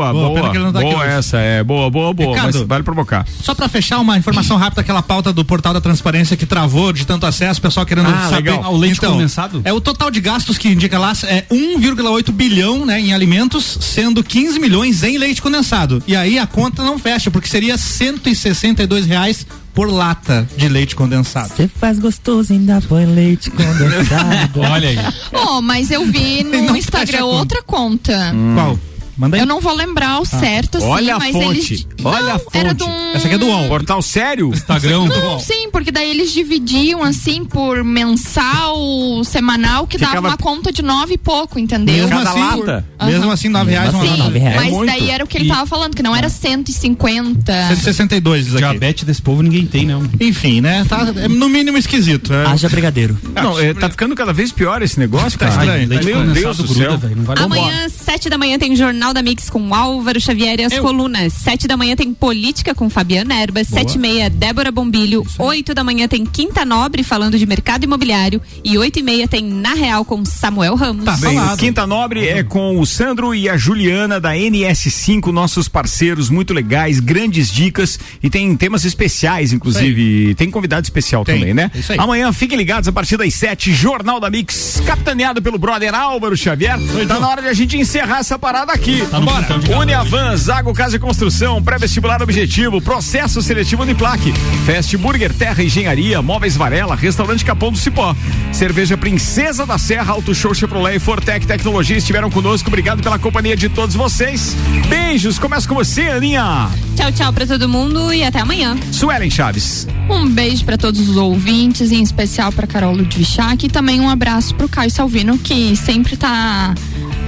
[0.06, 0.50] Boa, Boa, pena boa.
[0.50, 1.12] que ele não tá aqui boa hoje.
[1.14, 1.62] essa, é.
[1.62, 2.34] Boa, boa, boa.
[2.34, 2.58] Ricardo.
[2.58, 3.26] mas vale provocar.
[3.42, 7.06] Só pra fechar uma informação rápida, aquela pauta do portal da transparência que travou de
[7.06, 8.50] tanto acesso, o pessoal querendo Ah, saber.
[8.50, 8.72] legal.
[8.72, 9.60] O leite então, condensado?
[9.64, 14.22] É o total de gastos que indica lá é 1,8 bilhão, né, em alimentos, sendo
[14.24, 16.02] 15 milhões em leite condensado.
[16.06, 21.48] E aí a conta não fecha, porque seria 162 reais por lata de leite condensado.
[21.54, 24.60] Você faz gostoso, ainda põe leite condensado.
[24.70, 24.98] Olha aí.
[25.32, 27.34] Oh, mas eu vi no Instagram conta.
[27.36, 28.34] outra conta.
[28.54, 28.78] Qual?
[29.20, 29.42] Manda aí.
[29.42, 31.58] Eu não vou lembrar o certo, assim, Olha a mas fonte.
[31.74, 31.86] eles.
[32.02, 32.56] Olha não, a fonte.
[32.56, 33.12] Era de um...
[33.14, 33.68] Essa aqui é do UOL.
[33.68, 34.48] Portal sério?
[34.48, 35.04] Instagram.
[35.08, 40.72] Não, sim, porque daí eles dividiam assim por mensal, semanal, que dava Ficava- uma conta
[40.72, 41.94] de nove e pouco, entendeu?
[41.96, 42.84] Mesmo Cada assim, lata?
[43.04, 44.56] mesmo assim, 9 reais Sim, nove reais.
[44.72, 47.52] mas É daí era o que ele E- tava falando, que não era 150.
[47.68, 48.62] 162 diz aqui.
[48.64, 50.02] Diabetes desse povo ninguém tem, não.
[50.20, 50.84] Enfim, né?
[50.88, 52.32] Tá, é no mínimo esquisito.
[52.32, 52.46] É.
[52.46, 53.18] Haja brigadeiro.
[53.34, 55.50] Não, é, tá ficando cada vez pior esse negócio, cara.
[55.52, 56.32] estranho, tá Meu estranho.
[56.32, 57.10] Deus do Gruda, céu.
[57.16, 60.72] não vale Amanhã, sete da manhã, tem Jornal da Mix com Álvaro Xavier e as
[60.72, 60.82] Eu.
[60.82, 61.32] colunas.
[61.32, 63.68] Sete da manhã tem Política com Fabiana Erbas.
[63.68, 65.24] Sete e meia, Débora Bombilho.
[65.38, 68.40] Oito da manhã tem Quinta Nobre falando de mercado imobiliário.
[68.64, 71.04] E oito e meia tem Na Real com Samuel Ramos.
[71.04, 71.16] Tá.
[71.16, 71.58] Bem, Falado.
[71.58, 77.00] Quinta Nobre é com o Sandro e a Juliana da NS5, nossos parceiros muito legais,
[77.00, 80.34] grandes dicas e tem temas especiais, inclusive.
[80.34, 81.38] Tem convidado especial Tem.
[81.38, 81.70] também, né?
[81.74, 81.98] Isso aí.
[81.98, 86.78] Amanhã fiquem ligados a partir das 7, Jornal da Mix, capitaneado pelo brother Álvaro Xavier.
[87.06, 88.99] Tá na hora de a gente encerrar essa parada aqui.
[89.06, 89.46] Tá no Bora.
[89.78, 94.32] Uniavan, Zago Casa e Construção, pré-vestibular objetivo, processo seletivo Uniplaque,
[94.66, 98.14] Fast Burger, Terra Engenharia, Móveis Varela, Restaurante Capão do Cipó,
[98.52, 102.68] Cerveja Princesa da Serra, Auto Show Chevrolet e Fortec Tecnologia estiveram conosco.
[102.68, 104.56] Obrigado pela companhia de todos vocês.
[104.88, 105.38] Beijos.
[105.38, 106.68] Começa com você, Aninha.
[106.96, 108.76] Tchau, tchau pra todo mundo e até amanhã.
[108.92, 109.86] Suelen Chaves.
[110.08, 114.54] Um beijo pra todos os ouvintes, em especial pra Carol Ludvichak e também um abraço
[114.54, 116.74] pro Caio Salvino, que sempre tá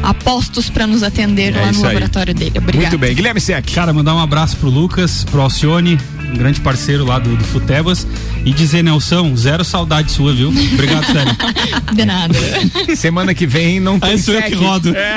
[0.03, 1.95] a postos pra nos atender É lá no isso aí.
[1.95, 2.59] laboratório dele.
[2.59, 2.91] Obrigado.
[2.91, 3.15] Muito bem.
[3.15, 3.65] Guilherme Sec.
[3.73, 5.99] Cara, mandar um abraço pro Lucas, pro Alcione,
[6.33, 8.07] um grande parceiro lá do, do Futebas.
[8.45, 10.49] E dizer, Nelson, zero saudade sua, viu?
[10.49, 11.37] Obrigado, sério.
[11.95, 12.35] De nada.
[12.97, 14.95] Semana que vem não tem Aí sou eu que rodo.
[14.97, 15.17] É.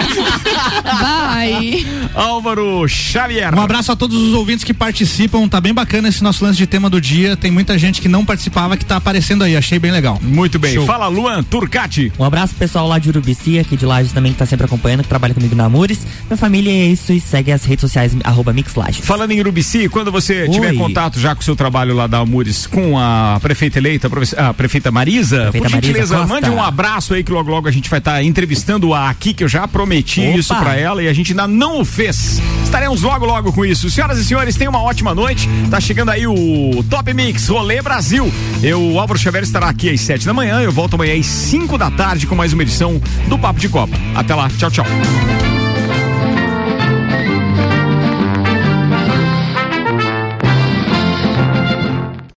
[0.84, 1.88] Bye.
[2.14, 3.54] Álvaro Xavier.
[3.56, 5.48] Um abraço a todos os ouvintes que participam.
[5.48, 7.36] Tá bem bacana esse nosso lance de tema do dia.
[7.36, 9.58] Tem muita gente que não participava que tá aparecendo aí.
[9.58, 10.20] Achei bem legal.
[10.22, 10.76] Muito bem.
[10.76, 10.86] Show.
[10.86, 12.12] Fala, Luan Turcati.
[12.20, 15.02] Um abraço pro pessoal lá de Urubici, aqui de Lages também, que tá sempre acompanhando,
[15.02, 16.06] que trabalha comigo na Amores.
[16.30, 19.04] Minha família é isso e segue as redes sociais, arroba Mixlages.
[19.04, 20.78] Falando em Urubici, quando você tiver Oi.
[20.78, 24.54] contato já com o seu trabalho lá da Amures com a prefeita eleita, a a
[24.54, 26.34] prefeita Marisa, Prefeita por Marisa gentileza, Costa.
[26.34, 29.48] mande um abraço aí que logo logo a gente vai estar entrevistando-a aqui, que eu
[29.48, 30.38] já prometi Opa.
[30.38, 32.42] isso pra ela e a gente ainda não o fez.
[32.64, 33.90] Estaremos logo logo com isso.
[33.90, 35.50] Senhoras e senhores, tenham uma ótima noite.
[35.70, 38.32] Tá chegando aí o Top Mix Rolê Brasil.
[38.62, 40.62] Eu, o Álvaro Xavier, estará aqui às sete da manhã.
[40.62, 43.96] Eu volto amanhã às cinco da tarde com mais uma edição do Papo de Copa.
[44.16, 44.50] Até lá.
[44.50, 44.86] Tchau, tchau.